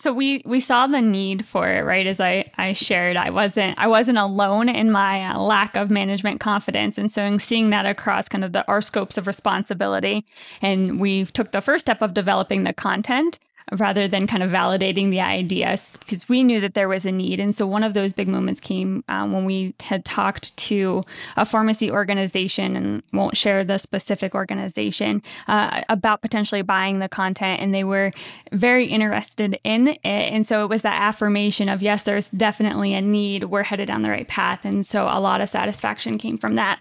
So 0.00 0.14
we 0.14 0.40
we 0.46 0.60
saw 0.60 0.86
the 0.86 1.02
need 1.02 1.44
for 1.44 1.68
it, 1.68 1.84
right? 1.84 2.06
As 2.06 2.20
I 2.20 2.50
I 2.56 2.72
shared, 2.72 3.18
I 3.18 3.28
wasn't 3.28 3.78
I 3.78 3.86
wasn't 3.86 4.16
alone 4.16 4.70
in 4.70 4.90
my 4.90 5.26
uh, 5.26 5.38
lack 5.38 5.76
of 5.76 5.90
management 5.90 6.40
confidence, 6.40 6.96
and 6.96 7.12
so 7.12 7.22
in 7.22 7.38
seeing 7.38 7.68
that 7.70 7.84
across 7.84 8.26
kind 8.26 8.42
of 8.42 8.52
the 8.54 8.66
our 8.66 8.80
scopes 8.80 9.18
of 9.18 9.26
responsibility, 9.26 10.24
and 10.62 10.98
we 10.98 11.26
took 11.26 11.52
the 11.52 11.60
first 11.60 11.84
step 11.84 12.00
of 12.00 12.14
developing 12.14 12.64
the 12.64 12.72
content 12.72 13.38
rather 13.72 14.08
than 14.08 14.26
kind 14.26 14.42
of 14.42 14.50
validating 14.50 15.10
the 15.10 15.20
ideas 15.20 15.92
because 16.00 16.28
we 16.28 16.42
knew 16.42 16.60
that 16.60 16.74
there 16.74 16.88
was 16.88 17.06
a 17.06 17.12
need. 17.12 17.40
And 17.40 17.54
so 17.54 17.66
one 17.66 17.82
of 17.82 17.94
those 17.94 18.12
big 18.12 18.28
moments 18.28 18.60
came 18.60 19.04
um, 19.08 19.32
when 19.32 19.44
we 19.44 19.74
had 19.80 20.04
talked 20.04 20.56
to 20.56 21.02
a 21.36 21.44
pharmacy 21.44 21.90
organization 21.90 22.76
and 22.76 23.02
won't 23.12 23.36
share 23.36 23.64
the 23.64 23.78
specific 23.78 24.34
organization 24.34 25.22
uh, 25.48 25.82
about 25.88 26.22
potentially 26.22 26.62
buying 26.62 26.98
the 26.98 27.08
content. 27.08 27.60
And 27.60 27.72
they 27.72 27.84
were 27.84 28.12
very 28.52 28.86
interested 28.86 29.58
in 29.64 29.88
it. 29.88 30.00
And 30.04 30.46
so 30.46 30.64
it 30.64 30.68
was 30.68 30.82
that 30.82 31.00
affirmation 31.00 31.68
of, 31.68 31.82
yes, 31.82 32.02
there's 32.02 32.26
definitely 32.30 32.94
a 32.94 33.00
need. 33.00 33.44
We're 33.44 33.62
headed 33.62 33.88
down 33.88 34.02
the 34.02 34.10
right 34.10 34.28
path. 34.28 34.64
And 34.64 34.84
so 34.84 35.04
a 35.04 35.20
lot 35.20 35.40
of 35.40 35.48
satisfaction 35.48 36.18
came 36.18 36.38
from 36.38 36.56
that 36.56 36.80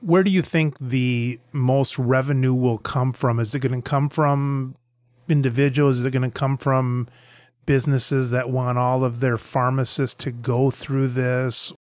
where 0.00 0.22
do 0.22 0.30
you 0.30 0.42
think 0.42 0.76
the 0.78 1.40
most 1.52 1.98
revenue 1.98 2.52
will 2.52 2.76
come 2.76 3.14
from? 3.14 3.40
Is 3.40 3.54
it 3.54 3.60
going 3.60 3.80
to 3.80 3.80
come 3.80 4.10
from 4.10 4.76
individuals? 5.28 5.98
Is 5.98 6.06
it 6.06 6.10
going 6.10 6.30
to 6.30 6.30
come 6.30 6.56
from 6.56 7.08
businesses 7.66 8.30
that 8.30 8.50
want 8.50 8.78
all 8.78 9.04
of 9.04 9.20
their 9.20 9.38
pharmacists 9.38 10.22
to 10.24 10.30
go 10.30 10.70
through 10.70 11.08
this? 11.08 11.72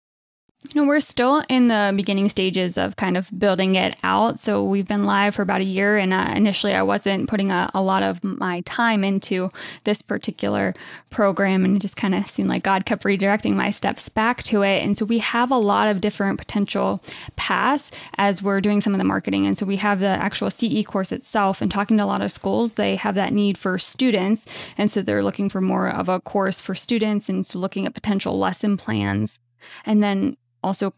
You 0.72 0.82
know, 0.82 0.88
we're 0.88 1.02
still 1.02 1.44
in 1.50 1.68
the 1.68 1.92
beginning 1.94 2.30
stages 2.30 2.78
of 2.78 2.96
kind 2.96 3.18
of 3.18 3.30
building 3.38 3.76
it 3.76 4.00
out. 4.02 4.40
So 4.40 4.64
we've 4.64 4.88
been 4.88 5.04
live 5.04 5.36
for 5.36 5.42
about 5.42 5.60
a 5.60 5.66
year, 5.66 5.98
and 5.98 6.14
uh, 6.14 6.34
initially 6.36 6.74
I 6.74 6.84
wasn't 6.84 7.28
putting 7.28 7.52
a, 7.52 7.70
a, 7.74 7.82
lot 7.82 8.02
of 8.02 8.24
my 8.24 8.62
time 8.62 9.04
into 9.04 9.50
this 9.84 10.02
particular 10.02 10.74
program, 11.10 11.66
and 11.66 11.76
it 11.76 11.80
just 11.80 11.98
kind 11.98 12.16
of 12.16 12.30
seemed 12.30 12.48
like 12.48 12.64
God 12.64 12.86
kept 12.86 13.04
redirecting 13.04 13.56
my 13.56 13.72
steps 13.72 14.08
back 14.08 14.42
to 14.44 14.62
it. 14.62 14.82
And 14.84 14.98
so 14.98 15.04
we 15.04 15.20
have 15.20 15.52
a 15.52 15.58
lot 15.58 15.88
of 15.88 16.00
different 16.00 16.40
potential 16.40 17.04
paths 17.36 17.92
as 18.18 18.42
we're 18.42 18.62
doing 18.62 18.80
some 18.80 18.94
of 18.94 19.00
the 19.00 19.04
marketing. 19.04 19.46
And 19.46 19.58
so 19.58 19.66
we 19.66 19.76
have 19.78 20.00
the 20.00 20.08
actual 20.08 20.50
CE 20.50 20.86
course 20.86 21.12
itself, 21.12 21.62
and 21.62 21.70
talking 21.70 21.98
to 21.98 22.04
a 22.04 22.06
lot 22.06 22.22
of 22.22 22.32
schools, 22.32 22.74
they 22.74 22.96
have 22.96 23.16
that 23.16 23.34
need 23.34 23.58
for 23.58 23.78
students, 23.78 24.46
and 24.78 24.90
so 24.90 25.02
they're 25.02 25.24
looking 25.24 25.50
for 25.50 25.60
more 25.60 25.90
of 25.90 26.08
a 26.08 26.22
course 26.22 26.62
for 26.62 26.74
students, 26.74 27.28
and 27.28 27.46
so 27.46 27.60
looking 27.60 27.86
at 27.86 27.94
potential 27.94 28.40
lesson 28.40 28.78
plans. 28.78 29.40
And 29.86 30.02
then 30.02 30.38
also 30.64 30.94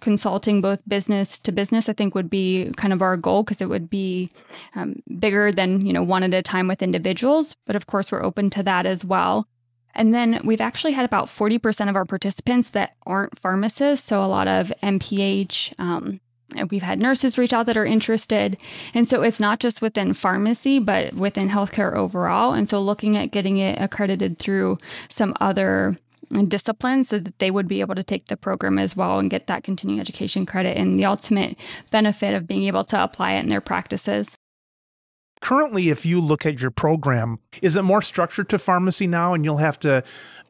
consulting 0.00 0.60
both 0.62 0.80
business 0.88 1.38
to 1.38 1.52
business 1.52 1.88
i 1.88 1.92
think 1.92 2.14
would 2.14 2.30
be 2.30 2.70
kind 2.76 2.92
of 2.92 3.02
our 3.02 3.16
goal 3.16 3.42
because 3.42 3.60
it 3.60 3.68
would 3.68 3.90
be 3.90 4.30
um, 4.74 4.94
bigger 5.18 5.52
than 5.52 5.84
you 5.84 5.92
know 5.92 6.02
one 6.02 6.22
at 6.22 6.32
a 6.32 6.42
time 6.42 6.66
with 6.66 6.82
individuals 6.82 7.54
but 7.66 7.76
of 7.76 7.86
course 7.86 8.10
we're 8.10 8.24
open 8.24 8.48
to 8.48 8.62
that 8.62 8.86
as 8.86 9.04
well 9.04 9.46
and 9.94 10.14
then 10.14 10.40
we've 10.44 10.60
actually 10.60 10.92
had 10.92 11.04
about 11.04 11.26
40% 11.26 11.90
of 11.90 11.96
our 11.96 12.04
participants 12.04 12.70
that 12.70 12.94
aren't 13.04 13.38
pharmacists 13.38 14.08
so 14.08 14.22
a 14.22 14.26
lot 14.26 14.48
of 14.48 14.72
mph 14.82 15.74
um, 15.78 16.20
we've 16.70 16.82
had 16.82 16.98
nurses 16.98 17.38
reach 17.38 17.52
out 17.52 17.66
that 17.66 17.76
are 17.76 17.86
interested. 17.86 18.60
And 18.94 19.08
so 19.08 19.22
it's 19.22 19.40
not 19.40 19.60
just 19.60 19.80
within 19.82 20.12
pharmacy, 20.14 20.78
but 20.78 21.14
within 21.14 21.48
healthcare 21.48 21.94
overall. 21.94 22.52
And 22.52 22.68
so 22.68 22.80
looking 22.80 23.16
at 23.16 23.30
getting 23.30 23.58
it 23.58 23.80
accredited 23.80 24.38
through 24.38 24.78
some 25.08 25.34
other 25.40 25.98
disciplines 26.48 27.08
so 27.08 27.18
that 27.18 27.38
they 27.38 27.50
would 27.50 27.68
be 27.68 27.80
able 27.80 27.94
to 27.94 28.04
take 28.04 28.28
the 28.28 28.36
program 28.36 28.78
as 28.78 28.96
well 28.96 29.18
and 29.18 29.30
get 29.30 29.46
that 29.46 29.64
continuing 29.64 30.00
education 30.00 30.46
credit 30.46 30.76
and 30.76 30.98
the 30.98 31.04
ultimate 31.04 31.56
benefit 31.90 32.34
of 32.34 32.46
being 32.46 32.64
able 32.64 32.84
to 32.84 33.02
apply 33.02 33.32
it 33.32 33.40
in 33.40 33.48
their 33.48 33.60
practices. 33.60 34.36
Currently, 35.40 35.88
if 35.88 36.04
you 36.04 36.20
look 36.20 36.44
at 36.44 36.60
your 36.60 36.70
program, 36.70 37.38
is 37.62 37.76
it 37.76 37.82
more 37.82 38.02
structured 38.02 38.48
to 38.50 38.58
pharmacy 38.58 39.06
now 39.06 39.32
and 39.32 39.44
you'll 39.44 39.56
have 39.56 39.78
to 39.80 40.04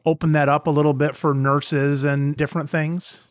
open 0.05 0.33
that 0.33 0.49
up 0.49 0.67
a 0.67 0.71
little 0.71 0.93
bit 0.93 1.15
for 1.15 1.33
nurses 1.33 2.03
and 2.03 2.35
different 2.35 2.69
things? 2.69 3.27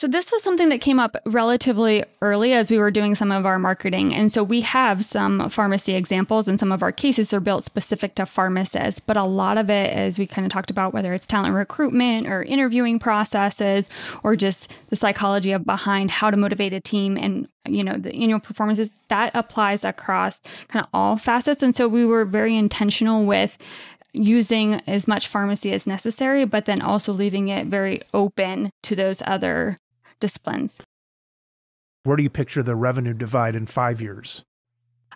So, 0.00 0.06
this 0.06 0.32
was 0.32 0.42
something 0.42 0.70
that 0.70 0.80
came 0.80 0.98
up 0.98 1.14
relatively 1.26 2.04
early 2.22 2.54
as 2.54 2.70
we 2.70 2.78
were 2.78 2.90
doing 2.90 3.14
some 3.14 3.30
of 3.30 3.44
our 3.44 3.58
marketing. 3.58 4.14
And 4.14 4.32
so, 4.32 4.42
we 4.42 4.62
have 4.62 5.04
some 5.04 5.50
pharmacy 5.50 5.94
examples, 5.94 6.48
and 6.48 6.58
some 6.58 6.72
of 6.72 6.82
our 6.82 6.90
cases 6.90 7.34
are 7.34 7.40
built 7.40 7.64
specific 7.64 8.14
to 8.14 8.24
pharmacists. 8.24 8.98
But 8.98 9.18
a 9.18 9.24
lot 9.24 9.58
of 9.58 9.68
it, 9.68 9.92
as 9.92 10.18
we 10.18 10.26
kind 10.26 10.46
of 10.46 10.52
talked 10.52 10.70
about, 10.70 10.94
whether 10.94 11.12
it's 11.12 11.26
talent 11.26 11.54
recruitment 11.54 12.28
or 12.28 12.42
interviewing 12.42 12.98
processes 12.98 13.90
or 14.22 14.36
just 14.36 14.72
the 14.88 14.96
psychology 14.96 15.52
of 15.52 15.66
behind 15.66 16.10
how 16.10 16.30
to 16.30 16.36
motivate 16.38 16.72
a 16.72 16.80
team 16.80 17.18
and 17.18 17.46
you 17.68 17.84
know 17.84 17.98
the 17.98 18.14
annual 18.14 18.40
performances 18.40 18.88
that 19.08 19.30
applies 19.34 19.84
across 19.84 20.40
kind 20.68 20.82
of 20.82 20.88
all 20.94 21.18
facets 21.18 21.62
and 21.62 21.76
so 21.76 21.86
we 21.86 22.06
were 22.06 22.24
very 22.24 22.56
intentional 22.56 23.26
with 23.26 23.58
using 24.14 24.80
as 24.86 25.06
much 25.06 25.28
pharmacy 25.28 25.72
as 25.72 25.86
necessary, 25.86 26.46
but 26.46 26.64
then 26.64 26.80
also 26.80 27.12
leaving 27.12 27.48
it 27.48 27.66
very 27.66 28.00
open 28.14 28.72
to 28.82 28.96
those 28.96 29.22
other 29.26 29.78
disciplines. 30.20 30.80
Where 32.04 32.16
do 32.16 32.22
you 32.22 32.30
picture 32.30 32.62
the 32.62 32.76
revenue 32.76 33.12
divide 33.12 33.54
in 33.54 33.66
five 33.66 34.00
years? 34.00 34.42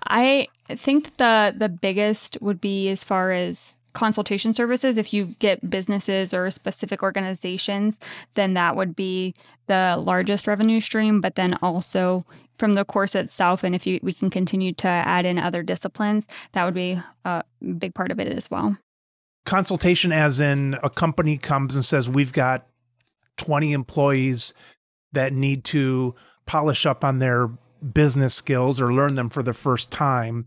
I 0.07 0.49
think 0.69 1.17
the 1.17 1.55
the 1.57 1.69
biggest 1.69 2.37
would 2.41 2.61
be 2.61 2.89
as 2.89 3.05
far 3.05 3.33
as 3.33 3.75
consultation 3.95 4.53
services. 4.53 4.99
If 4.99 5.15
you 5.15 5.27
get 5.39 5.71
businesses 5.71 6.35
or 6.35 6.51
specific 6.51 7.03
organizations, 7.03 7.99
then 8.35 8.55
that 8.55 8.77
would 8.77 8.95
be 8.95 9.35
the 9.67 9.97
largest 9.99 10.47
revenue 10.47 10.81
stream. 10.81 11.21
But 11.21 11.37
then 11.37 11.55
also 11.63 12.21
from 12.59 12.75
the 12.75 12.85
course 12.85 13.15
itself, 13.15 13.65
and 13.65 13.75
if 13.75 13.87
you, 13.87 13.99
we 14.03 14.13
can 14.13 14.31
continue 14.31 14.73
to 14.75 14.89
add 14.89 15.25
in 15.25 15.39
other 15.39 15.63
disciplines, 15.63 16.27
that 16.53 16.65
would 16.65 16.75
be 16.75 17.01
a 17.25 17.43
big 17.79 17.95
part 17.95 18.11
of 18.11 18.21
it 18.21 18.29
as 18.29 18.51
well. 18.51 18.77
Consultation, 19.47 20.13
as 20.13 20.41
in 20.41 20.77
a 20.83 20.91
company 20.91 21.39
comes 21.39 21.75
and 21.75 21.85
says, 21.85 22.09
We've 22.09 22.33
got 22.33 22.67
20 23.37 23.73
employees 23.73 24.55
that 25.15 25.33
need 25.33 25.65
to 25.65 26.15
polish 26.47 26.87
up 26.87 27.05
on 27.05 27.19
their 27.19 27.49
business 27.93 28.35
skills 28.35 28.81
or 28.81 28.93
learn 28.93 29.15
them 29.15 29.31
for 29.31 29.43
the 29.43 29.53
first 29.53 29.91
time, 29.91 30.47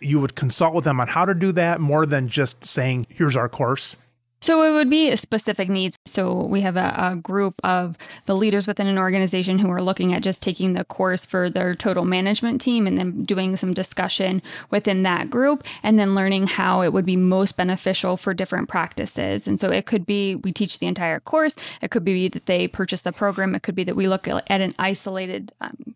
you 0.00 0.20
would 0.20 0.34
consult 0.34 0.74
with 0.74 0.84
them 0.84 1.00
on 1.00 1.08
how 1.08 1.24
to 1.24 1.34
do 1.34 1.52
that 1.52 1.80
more 1.80 2.06
than 2.06 2.28
just 2.28 2.64
saying, 2.64 3.06
here's 3.10 3.36
our 3.36 3.48
course. 3.48 3.96
So 4.42 4.62
it 4.62 4.72
would 4.72 4.88
be 4.88 5.10
a 5.10 5.16
specific 5.18 5.68
needs. 5.68 5.98
So 6.06 6.32
we 6.32 6.62
have 6.62 6.76
a, 6.76 6.94
a, 6.96 7.16
group 7.16 7.60
of 7.62 7.98
the 8.24 8.34
leaders 8.34 8.66
within 8.66 8.86
an 8.86 8.96
organization 8.96 9.58
who 9.58 9.70
are 9.70 9.82
looking 9.82 10.14
at 10.14 10.22
just 10.22 10.40
taking 10.40 10.72
the 10.72 10.84
course 10.84 11.26
for 11.26 11.50
their 11.50 11.74
total 11.74 12.04
management 12.04 12.60
team 12.60 12.86
and 12.86 12.96
then 12.96 13.24
doing 13.24 13.56
some 13.56 13.74
discussion 13.74 14.40
within 14.70 15.02
that 15.02 15.28
group 15.28 15.64
and 15.82 15.98
then 15.98 16.14
learning 16.14 16.46
how 16.46 16.80
it 16.80 16.92
would 16.92 17.04
be 17.04 17.16
most 17.16 17.58
beneficial 17.58 18.16
for 18.16 18.32
different 18.32 18.68
practices. 18.68 19.46
And 19.46 19.60
so 19.60 19.70
it 19.70 19.84
could 19.84 20.06
be 20.06 20.36
we 20.36 20.52
teach 20.52 20.78
the 20.78 20.86
entire 20.86 21.20
course. 21.20 21.54
It 21.82 21.90
could 21.90 22.04
be 22.04 22.28
that 22.28 22.46
they 22.46 22.66
purchase 22.66 23.02
the 23.02 23.12
program. 23.12 23.54
It 23.54 23.62
could 23.62 23.74
be 23.74 23.84
that 23.84 23.96
we 23.96 24.08
look 24.08 24.26
at 24.26 24.42
an 24.48 24.74
isolated 24.78 25.52
um, 25.60 25.94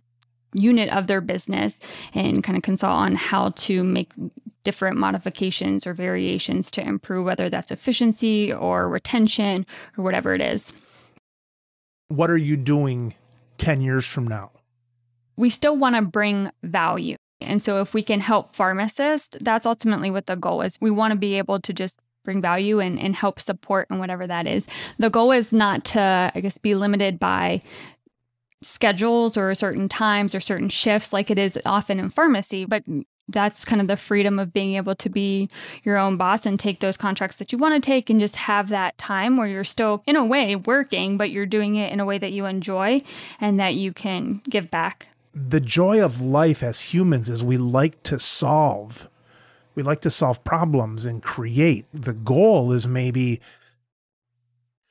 unit 0.52 0.90
of 0.90 1.06
their 1.06 1.20
business 1.20 1.78
and 2.12 2.44
kind 2.44 2.56
of 2.56 2.62
consult 2.62 2.92
on 2.92 3.16
how 3.16 3.50
to 3.50 3.82
make 3.82 4.12
different 4.64 4.96
modifications 4.96 5.86
or 5.86 5.94
variations 5.94 6.70
to 6.72 6.86
improve 6.86 7.24
whether 7.24 7.48
that's 7.48 7.70
efficiency 7.70 8.52
or 8.52 8.88
retention 8.88 9.64
or 9.96 10.04
whatever 10.04 10.34
it 10.34 10.40
is. 10.40 10.72
What 12.08 12.30
are 12.30 12.36
you 12.36 12.56
doing 12.56 13.14
10 13.58 13.80
years 13.80 14.06
from 14.06 14.26
now? 14.26 14.50
We 15.36 15.50
still 15.50 15.76
want 15.76 15.96
to 15.96 16.02
bring 16.02 16.50
value. 16.62 17.16
And 17.40 17.60
so 17.60 17.80
if 17.80 17.94
we 17.94 18.02
can 18.02 18.20
help 18.20 18.54
pharmacists, 18.54 19.36
that's 19.40 19.66
ultimately 19.66 20.10
what 20.10 20.26
the 20.26 20.36
goal 20.36 20.62
is. 20.62 20.80
We 20.80 20.90
want 20.90 21.12
to 21.12 21.18
be 21.18 21.36
able 21.38 21.60
to 21.60 21.72
just 21.72 21.98
bring 22.24 22.40
value 22.40 22.80
and, 22.80 22.98
and 22.98 23.14
help 23.14 23.38
support 23.38 23.88
and 23.90 23.98
whatever 23.98 24.26
that 24.26 24.46
is. 24.46 24.66
The 24.98 25.10
goal 25.10 25.30
is 25.30 25.52
not 25.52 25.84
to, 25.86 26.32
I 26.34 26.40
guess, 26.40 26.56
be 26.58 26.74
limited 26.74 27.18
by 27.18 27.62
schedules 28.62 29.36
or 29.36 29.54
certain 29.54 29.88
times 29.88 30.34
or 30.34 30.40
certain 30.40 30.70
shifts 30.70 31.12
like 31.12 31.30
it 31.30 31.38
is 31.38 31.58
often 31.66 32.00
in 32.00 32.08
pharmacy, 32.08 32.64
but 32.64 32.82
that's 33.28 33.64
kind 33.64 33.80
of 33.80 33.88
the 33.88 33.96
freedom 33.96 34.38
of 34.38 34.52
being 34.52 34.74
able 34.74 34.94
to 34.94 35.08
be 35.08 35.48
your 35.82 35.96
own 35.98 36.16
boss 36.16 36.44
and 36.44 36.60
take 36.60 36.80
those 36.80 36.96
contracts 36.96 37.36
that 37.36 37.52
you 37.52 37.58
want 37.58 37.74
to 37.74 37.84
take 37.84 38.10
and 38.10 38.20
just 38.20 38.36
have 38.36 38.68
that 38.68 38.96
time 38.98 39.36
where 39.36 39.46
you're 39.46 39.64
still 39.64 40.02
in 40.06 40.16
a 40.16 40.24
way 40.24 40.56
working 40.56 41.16
but 41.16 41.30
you're 41.30 41.46
doing 41.46 41.76
it 41.76 41.92
in 41.92 42.00
a 42.00 42.04
way 42.04 42.18
that 42.18 42.32
you 42.32 42.44
enjoy 42.44 43.00
and 43.40 43.58
that 43.58 43.74
you 43.74 43.92
can 43.92 44.42
give 44.48 44.70
back 44.70 45.06
the 45.34 45.60
joy 45.60 46.02
of 46.02 46.20
life 46.20 46.62
as 46.62 46.80
humans 46.80 47.28
is 47.28 47.42
we 47.42 47.56
like 47.56 48.02
to 48.04 48.18
solve. 48.18 49.08
We 49.74 49.82
like 49.82 50.00
to 50.02 50.10
solve 50.10 50.44
problems 50.44 51.06
and 51.06 51.22
create. 51.22 51.86
The 51.92 52.12
goal 52.12 52.72
is 52.72 52.86
maybe 52.86 53.40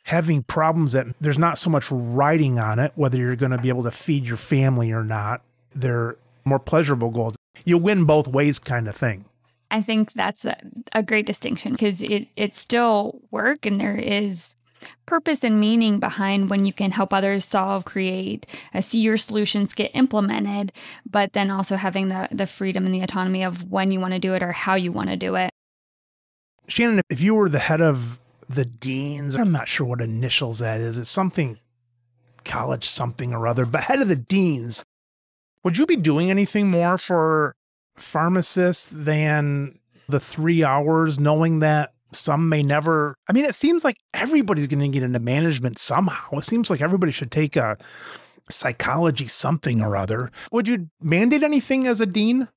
having 0.04 0.44
problems 0.44 0.92
that 0.92 1.08
there's 1.22 1.40
not 1.40 1.58
so 1.58 1.70
much 1.70 1.90
writing 1.90 2.60
on 2.60 2.78
it, 2.78 2.92
whether 2.96 3.18
you're 3.18 3.38
going 3.38 3.54
to 3.54 3.58
be 3.58 3.70
able 3.70 3.84
to 3.84 3.92
feed 3.92 4.26
your 4.26 4.38
family 4.38 4.92
or 4.92 5.04
not. 5.04 5.42
They're 5.74 6.18
more 6.44 6.60
pleasurable 6.60 7.10
goals. 7.10 7.36
You 7.66 7.78
win 7.78 8.06
both 8.06 8.28
ways, 8.28 8.60
kind 8.60 8.88
of 8.88 8.96
thing. 8.96 9.26
I 9.72 9.82
think 9.82 10.14
that's 10.14 10.46
a, 10.46 10.58
a 10.92 11.02
great 11.02 11.26
distinction 11.26 11.72
because 11.72 12.02
it, 12.02 12.28
it's 12.36 12.60
still 12.60 13.22
work 13.32 13.66
and 13.66 13.80
there 13.80 13.96
is 13.96 14.54
purpose 15.06 15.44
and 15.44 15.60
meaning 15.60 16.00
behind 16.00 16.50
when 16.50 16.66
you 16.66 16.74
can 16.74 16.92
help 16.92 17.14
others 17.14 17.46
solve, 17.46 17.86
create, 17.86 18.46
uh, 18.74 18.82
see 18.82 19.00
your 19.00 19.18
solutions 19.18 19.74
get 19.74 19.92
implemented, 19.96 20.72
but 21.10 21.34
then 21.34 21.50
also 21.50 21.76
having 21.76 22.10
the, 22.10 22.28
the 22.32 22.46
freedom 22.46 22.86
and 22.86 22.94
the 22.94 23.02
autonomy 23.02 23.44
of 23.44 23.72
when 23.72 23.92
you 23.92 24.00
want 24.00 24.14
to 24.14 24.20
do 24.20 24.34
it 24.34 24.44
or 24.44 24.52
how 24.52 24.76
you 24.76 24.92
want 24.92 25.10
to 25.10 25.16
do 25.16 25.36
it. 25.36 25.50
Shannon, 26.68 27.02
if 27.10 27.22
you 27.22 27.34
were 27.36 27.50
the 27.50 27.60
head 27.60 27.82
of 27.82 28.20
the 28.48 28.66
deans, 28.66 29.36
I'm 29.36 29.52
not 29.52 29.68
sure 29.68 29.88
what 29.88 30.02
initials 30.02 30.60
that 30.60 30.80
is. 30.80 30.98
It's 30.98 31.10
something 31.10 31.60
college 32.46 32.88
something 32.90 33.34
or 33.34 33.48
other, 33.48 33.66
but 33.66 33.84
head 33.84 34.02
of 34.02 34.08
the 34.08 34.16
deans, 34.16 34.84
would 35.64 35.78
you 35.78 35.86
be 35.86 35.96
doing 35.96 36.30
anything 36.30 36.70
more 36.70 36.98
for 36.98 37.56
pharmacists 37.96 38.90
than 38.92 39.80
the 40.10 40.20
three 40.20 40.64
hours, 40.64 41.20
knowing 41.20 41.60
that 41.60 41.94
some 42.12 42.50
may 42.50 42.64
never. 42.64 43.16
I 43.28 43.34
mean, 43.34 43.46
it 43.46 43.56
seems 43.56 43.84
like 43.84 43.98
everybody's 44.14 44.68
going 44.68 44.80
to 44.80 44.88
get 44.88 45.04
into 45.04 45.20
management 45.20 45.80
somehow. 45.80 46.38
It 46.38 46.44
seems 46.44 46.70
like 46.70 46.82
everybody 46.82 47.12
should 47.12 47.32
take 47.32 47.56
a 47.56 47.78
psychology 48.50 49.28
something 49.28 49.82
or 49.82 49.96
other. 49.96 50.32
Would 50.52 50.68
you 50.68 50.90
mandate 51.02 51.44
anything 51.44 51.88
as 51.88 52.02
a 52.02 52.06
dean? 52.06 52.48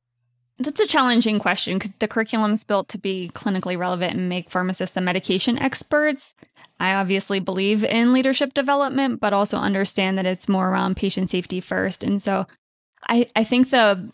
That's 0.58 0.80
a 0.80 0.86
challenging 0.86 1.38
question 1.38 1.78
because 1.78 1.92
the 1.98 2.08
curriculum 2.08 2.52
is 2.52 2.64
built 2.64 2.88
to 2.88 2.98
be 2.98 3.30
clinically 3.34 3.78
relevant 3.78 4.14
and 4.14 4.28
make 4.28 4.50
pharmacists 4.50 4.94
the 4.94 5.02
medication 5.02 5.58
experts. 5.58 6.34
I 6.80 6.94
obviously 6.94 7.40
believe 7.40 7.84
in 7.84 8.12
leadership 8.12 8.54
development, 8.54 9.20
but 9.20 9.32
also 9.32 9.58
understand 9.58 10.16
that 10.18 10.26
it's 10.26 10.48
more 10.48 10.70
around 10.70 10.96
patient 10.96 11.30
safety 11.30 11.60
first. 11.60 12.02
And 12.02 12.22
so 12.22 12.46
I, 13.08 13.26
I 13.36 13.44
think 13.44 13.70
the 13.70 14.10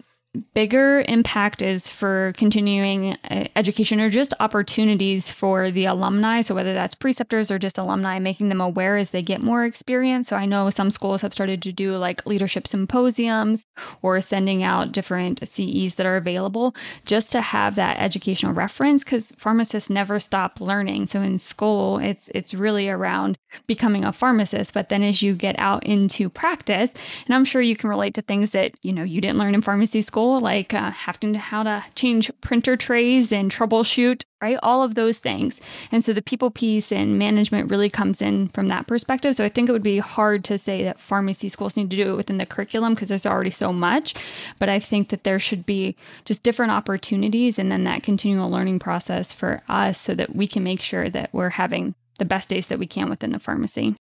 bigger 0.55 1.05
impact 1.09 1.61
is 1.61 1.88
for 1.88 2.33
continuing 2.37 3.16
uh, 3.31 3.45
education 3.55 4.01
or 4.01 4.09
just 4.09 4.33
opportunities 4.40 5.31
for 5.31 5.71
the 5.71 5.85
alumni. 5.85 6.40
So, 6.40 6.55
whether 6.55 6.73
that's 6.73 6.95
preceptors 6.95 7.51
or 7.51 7.59
just 7.59 7.77
alumni, 7.77 8.18
making 8.18 8.49
them 8.49 8.61
aware 8.61 8.97
as 8.97 9.11
they 9.11 9.21
get 9.21 9.42
more 9.42 9.64
experience. 9.64 10.29
So, 10.29 10.37
I 10.37 10.47
know 10.47 10.71
some 10.71 10.90
schools 10.90 11.21
have 11.21 11.35
started 11.35 11.61
to 11.62 11.73
do 11.73 11.97
like 11.97 12.25
leadership 12.25 12.66
symposiums 12.66 13.66
or 14.01 14.21
sending 14.21 14.62
out 14.62 14.92
different 14.92 15.47
CEs 15.47 15.95
that 15.95 16.07
are 16.07 16.16
available 16.16 16.75
just 17.05 17.29
to 17.31 17.42
have 17.42 17.75
that 17.75 17.99
educational 17.99 18.55
reference 18.55 19.05
because 19.05 19.33
pharmacists 19.37 19.90
never 19.90 20.18
stop 20.18 20.61
learning. 20.61 21.07
So, 21.07 21.21
in 21.21 21.38
school, 21.38 21.99
it's, 21.99 22.31
it's 22.35 22.55
really 22.55 22.88
around 22.88 23.37
becoming 23.66 24.05
a 24.05 24.12
pharmacist. 24.12 24.73
But 24.73 24.88
then 24.88 25.03
as 25.03 25.21
you 25.21 25.35
get 25.35 25.59
out 25.59 25.85
into 25.85 26.31
practice, 26.31 26.90
and 27.27 27.35
I'm 27.35 27.45
sure 27.45 27.61
you 27.61 27.77
can 27.77 27.90
relate 27.90 28.14
to 28.14 28.23
things 28.23 28.51
that, 28.51 28.73
you 28.83 28.92
know, 28.95 29.03
you 29.03 29.21
didn't 29.21 29.38
learn 29.38 29.55
in 29.55 29.61
pharmacy 29.61 30.01
school 30.01 30.22
like 30.25 30.75
uh, 30.75 30.91
having 30.91 31.33
to 31.33 31.39
how 31.39 31.63
to 31.63 31.85
change 31.95 32.31
printer 32.41 32.77
trays 32.77 33.33
and 33.33 33.51
troubleshoot, 33.51 34.23
right? 34.41 34.59
All 34.63 34.83
of 34.83 34.95
those 34.95 35.19
things. 35.19 35.61
And 35.91 36.05
so 36.05 36.13
the 36.13 36.23
people 36.23 36.51
piece 36.51 36.93
and 36.93 37.19
management 37.19 37.71
really 37.71 37.91
comes 37.91 38.23
in 38.23 38.49
from 38.49 38.69
that 38.69 38.87
perspective. 38.87 39.37
So 39.37 39.45
I 39.45 39.49
think 39.49 39.69
it 39.69 39.73
would 39.73 39.83
be 39.83 39.99
hard 39.99 40.45
to 40.45 40.59
say 40.59 40.85
that 40.85 41.01
pharmacy 41.01 41.49
schools 41.49 41.77
need 41.77 41.91
to 41.91 41.97
do 41.97 42.13
it 42.13 42.17
within 42.17 42.39
the 42.39 42.47
curriculum 42.47 42.95
because 42.95 43.09
there's 43.09 43.27
already 43.27 43.51
so 43.51 43.73
much. 43.73 44.15
But 44.59 44.69
I 44.69 44.79
think 44.79 45.09
that 45.11 45.25
there 45.25 45.41
should 45.41 45.67
be 45.67 45.97
just 46.25 46.43
different 46.43 46.73
opportunities 46.73 47.59
and 47.59 47.71
then 47.71 47.85
that 47.85 48.03
continual 48.03 48.51
learning 48.51 48.79
process 48.79 49.33
for 49.33 49.63
us 49.69 50.01
so 50.01 50.15
that 50.15 50.35
we 50.35 50.47
can 50.47 50.63
make 50.63 50.81
sure 50.81 51.09
that 51.11 51.31
we're 51.33 51.51
having 51.51 51.95
the 52.19 52.25
best 52.25 52.49
days 52.49 52.67
that 52.69 52.79
we 52.79 52.87
can 52.87 53.11
within 53.11 53.33
the 53.33 53.39
pharmacy. 53.39 53.97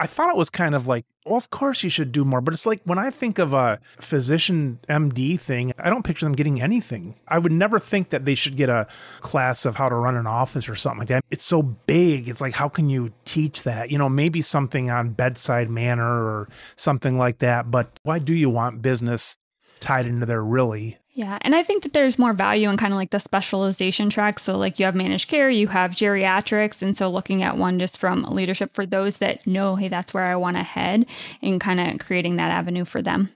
I 0.00 0.06
thought 0.06 0.30
it 0.30 0.36
was 0.36 0.48
kind 0.48 0.74
of 0.74 0.86
like, 0.86 1.04
well, 1.26 1.36
of 1.36 1.50
course 1.50 1.84
you 1.84 1.90
should 1.90 2.10
do 2.10 2.24
more. 2.24 2.40
But 2.40 2.54
it's 2.54 2.64
like 2.64 2.80
when 2.84 2.98
I 2.98 3.10
think 3.10 3.38
of 3.38 3.52
a 3.52 3.78
physician 3.98 4.80
MD 4.88 5.38
thing, 5.38 5.74
I 5.78 5.90
don't 5.90 6.04
picture 6.04 6.24
them 6.24 6.34
getting 6.34 6.62
anything. 6.62 7.16
I 7.28 7.38
would 7.38 7.52
never 7.52 7.78
think 7.78 8.08
that 8.08 8.24
they 8.24 8.34
should 8.34 8.56
get 8.56 8.70
a 8.70 8.88
class 9.20 9.66
of 9.66 9.76
how 9.76 9.90
to 9.90 9.94
run 9.94 10.16
an 10.16 10.26
office 10.26 10.70
or 10.70 10.74
something 10.74 11.00
like 11.00 11.08
that. 11.08 11.22
It's 11.30 11.44
so 11.44 11.60
big. 11.62 12.30
It's 12.30 12.40
like, 12.40 12.54
how 12.54 12.70
can 12.70 12.88
you 12.88 13.12
teach 13.26 13.64
that? 13.64 13.90
You 13.90 13.98
know, 13.98 14.08
maybe 14.08 14.40
something 14.40 14.90
on 14.90 15.10
bedside 15.10 15.68
manner 15.68 16.08
or 16.08 16.48
something 16.76 17.18
like 17.18 17.40
that. 17.40 17.70
But 17.70 18.00
why 18.02 18.18
do 18.20 18.32
you 18.32 18.48
want 18.48 18.80
business 18.80 19.36
tied 19.80 20.06
into 20.06 20.24
there 20.24 20.42
really? 20.42 20.96
Yeah. 21.12 21.38
And 21.40 21.56
I 21.56 21.62
think 21.62 21.82
that 21.82 21.92
there's 21.92 22.18
more 22.18 22.32
value 22.32 22.70
in 22.70 22.76
kind 22.76 22.92
of 22.92 22.96
like 22.96 23.10
the 23.10 23.18
specialization 23.18 24.10
track. 24.10 24.38
So, 24.38 24.56
like, 24.56 24.78
you 24.78 24.84
have 24.84 24.94
managed 24.94 25.28
care, 25.28 25.50
you 25.50 25.66
have 25.68 25.90
geriatrics. 25.90 26.82
And 26.82 26.96
so, 26.96 27.10
looking 27.10 27.42
at 27.42 27.56
one 27.56 27.78
just 27.78 27.98
from 27.98 28.22
leadership 28.22 28.74
for 28.74 28.86
those 28.86 29.16
that 29.16 29.46
know, 29.46 29.76
hey, 29.76 29.88
that's 29.88 30.14
where 30.14 30.26
I 30.26 30.36
want 30.36 30.56
to 30.56 30.62
head 30.62 31.06
and 31.42 31.60
kind 31.60 31.80
of 31.80 31.98
creating 31.98 32.36
that 32.36 32.50
avenue 32.50 32.84
for 32.84 33.02
them. 33.02 33.30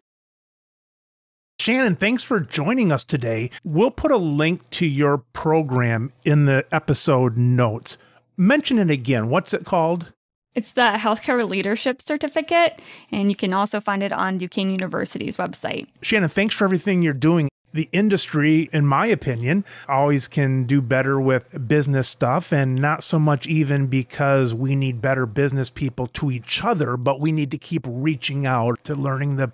Shannon, 1.60 1.96
thanks 1.96 2.22
for 2.22 2.40
joining 2.40 2.92
us 2.92 3.04
today. 3.04 3.50
We'll 3.64 3.90
put 3.90 4.10
a 4.10 4.18
link 4.18 4.68
to 4.70 4.86
your 4.86 5.18
program 5.18 6.12
in 6.24 6.44
the 6.44 6.66
episode 6.70 7.36
notes. 7.36 7.96
Mention 8.36 8.78
it 8.78 8.90
again. 8.90 9.30
What's 9.30 9.54
it 9.54 9.64
called? 9.64 10.12
It's 10.54 10.72
the 10.72 10.96
Healthcare 10.98 11.48
Leadership 11.48 12.00
Certificate, 12.00 12.80
and 13.10 13.30
you 13.30 13.34
can 13.34 13.52
also 13.52 13.80
find 13.80 14.02
it 14.02 14.12
on 14.12 14.38
Duquesne 14.38 14.70
University's 14.70 15.36
website. 15.36 15.88
Shannon, 16.02 16.28
thanks 16.28 16.54
for 16.54 16.64
everything 16.64 17.02
you're 17.02 17.12
doing 17.12 17.48
the 17.74 17.88
industry, 17.90 18.70
in 18.72 18.86
my 18.86 19.06
opinion, 19.06 19.64
always 19.88 20.28
can 20.28 20.64
do 20.64 20.80
better 20.80 21.20
with 21.20 21.68
business 21.68 22.08
stuff 22.08 22.52
and 22.52 22.76
not 22.76 23.02
so 23.02 23.18
much 23.18 23.48
even 23.48 23.88
because 23.88 24.54
we 24.54 24.76
need 24.76 25.02
better 25.02 25.26
business 25.26 25.70
people 25.70 26.06
to 26.06 26.30
each 26.30 26.62
other, 26.62 26.96
but 26.96 27.20
we 27.20 27.32
need 27.32 27.50
to 27.50 27.58
keep 27.58 27.84
reaching 27.88 28.46
out 28.46 28.82
to 28.84 28.94
learning 28.94 29.36
the 29.36 29.52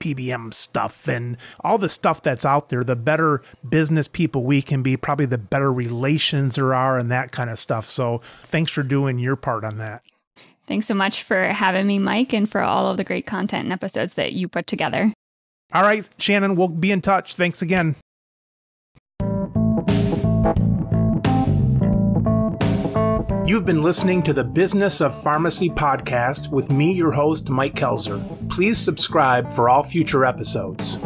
PBM 0.00 0.52
stuff 0.52 1.06
and 1.06 1.36
all 1.60 1.78
the 1.78 1.88
stuff 1.88 2.22
that's 2.22 2.44
out 2.44 2.70
there. 2.70 2.82
The 2.82 2.96
better 2.96 3.40
business 3.68 4.08
people 4.08 4.42
we 4.42 4.62
can 4.62 4.82
be, 4.82 4.96
probably 4.96 5.26
the 5.26 5.38
better 5.38 5.72
relations 5.72 6.56
there 6.56 6.74
are 6.74 6.98
and 6.98 7.10
that 7.12 7.30
kind 7.30 7.50
of 7.50 7.60
stuff. 7.60 7.86
So 7.86 8.20
thanks 8.44 8.72
for 8.72 8.82
doing 8.82 9.18
your 9.20 9.36
part 9.36 9.62
on 9.64 9.76
that. 9.76 10.02
Thanks 10.66 10.86
so 10.86 10.94
much 10.94 11.22
for 11.22 11.44
having 11.48 11.86
me, 11.86 11.98
Mike, 11.98 12.32
and 12.32 12.50
for 12.50 12.62
all 12.62 12.90
of 12.90 12.96
the 12.96 13.04
great 13.04 13.26
content 13.26 13.64
and 13.64 13.72
episodes 13.72 14.14
that 14.14 14.32
you 14.32 14.48
put 14.48 14.66
together. 14.66 15.12
All 15.72 15.82
right, 15.82 16.04
Shannon, 16.18 16.56
we'll 16.56 16.68
be 16.68 16.90
in 16.90 17.00
touch. 17.00 17.34
Thanks 17.36 17.62
again. 17.62 17.96
You've 23.46 23.64
been 23.64 23.82
listening 23.82 24.22
to 24.24 24.32
the 24.32 24.44
Business 24.44 25.00
of 25.00 25.20
Pharmacy 25.24 25.70
podcast 25.70 26.52
with 26.52 26.70
me, 26.70 26.92
your 26.92 27.10
host, 27.10 27.50
Mike 27.50 27.74
Koelzer. 27.74 28.48
Please 28.48 28.78
subscribe 28.78 29.52
for 29.52 29.68
all 29.68 29.82
future 29.82 30.24
episodes. 30.24 30.98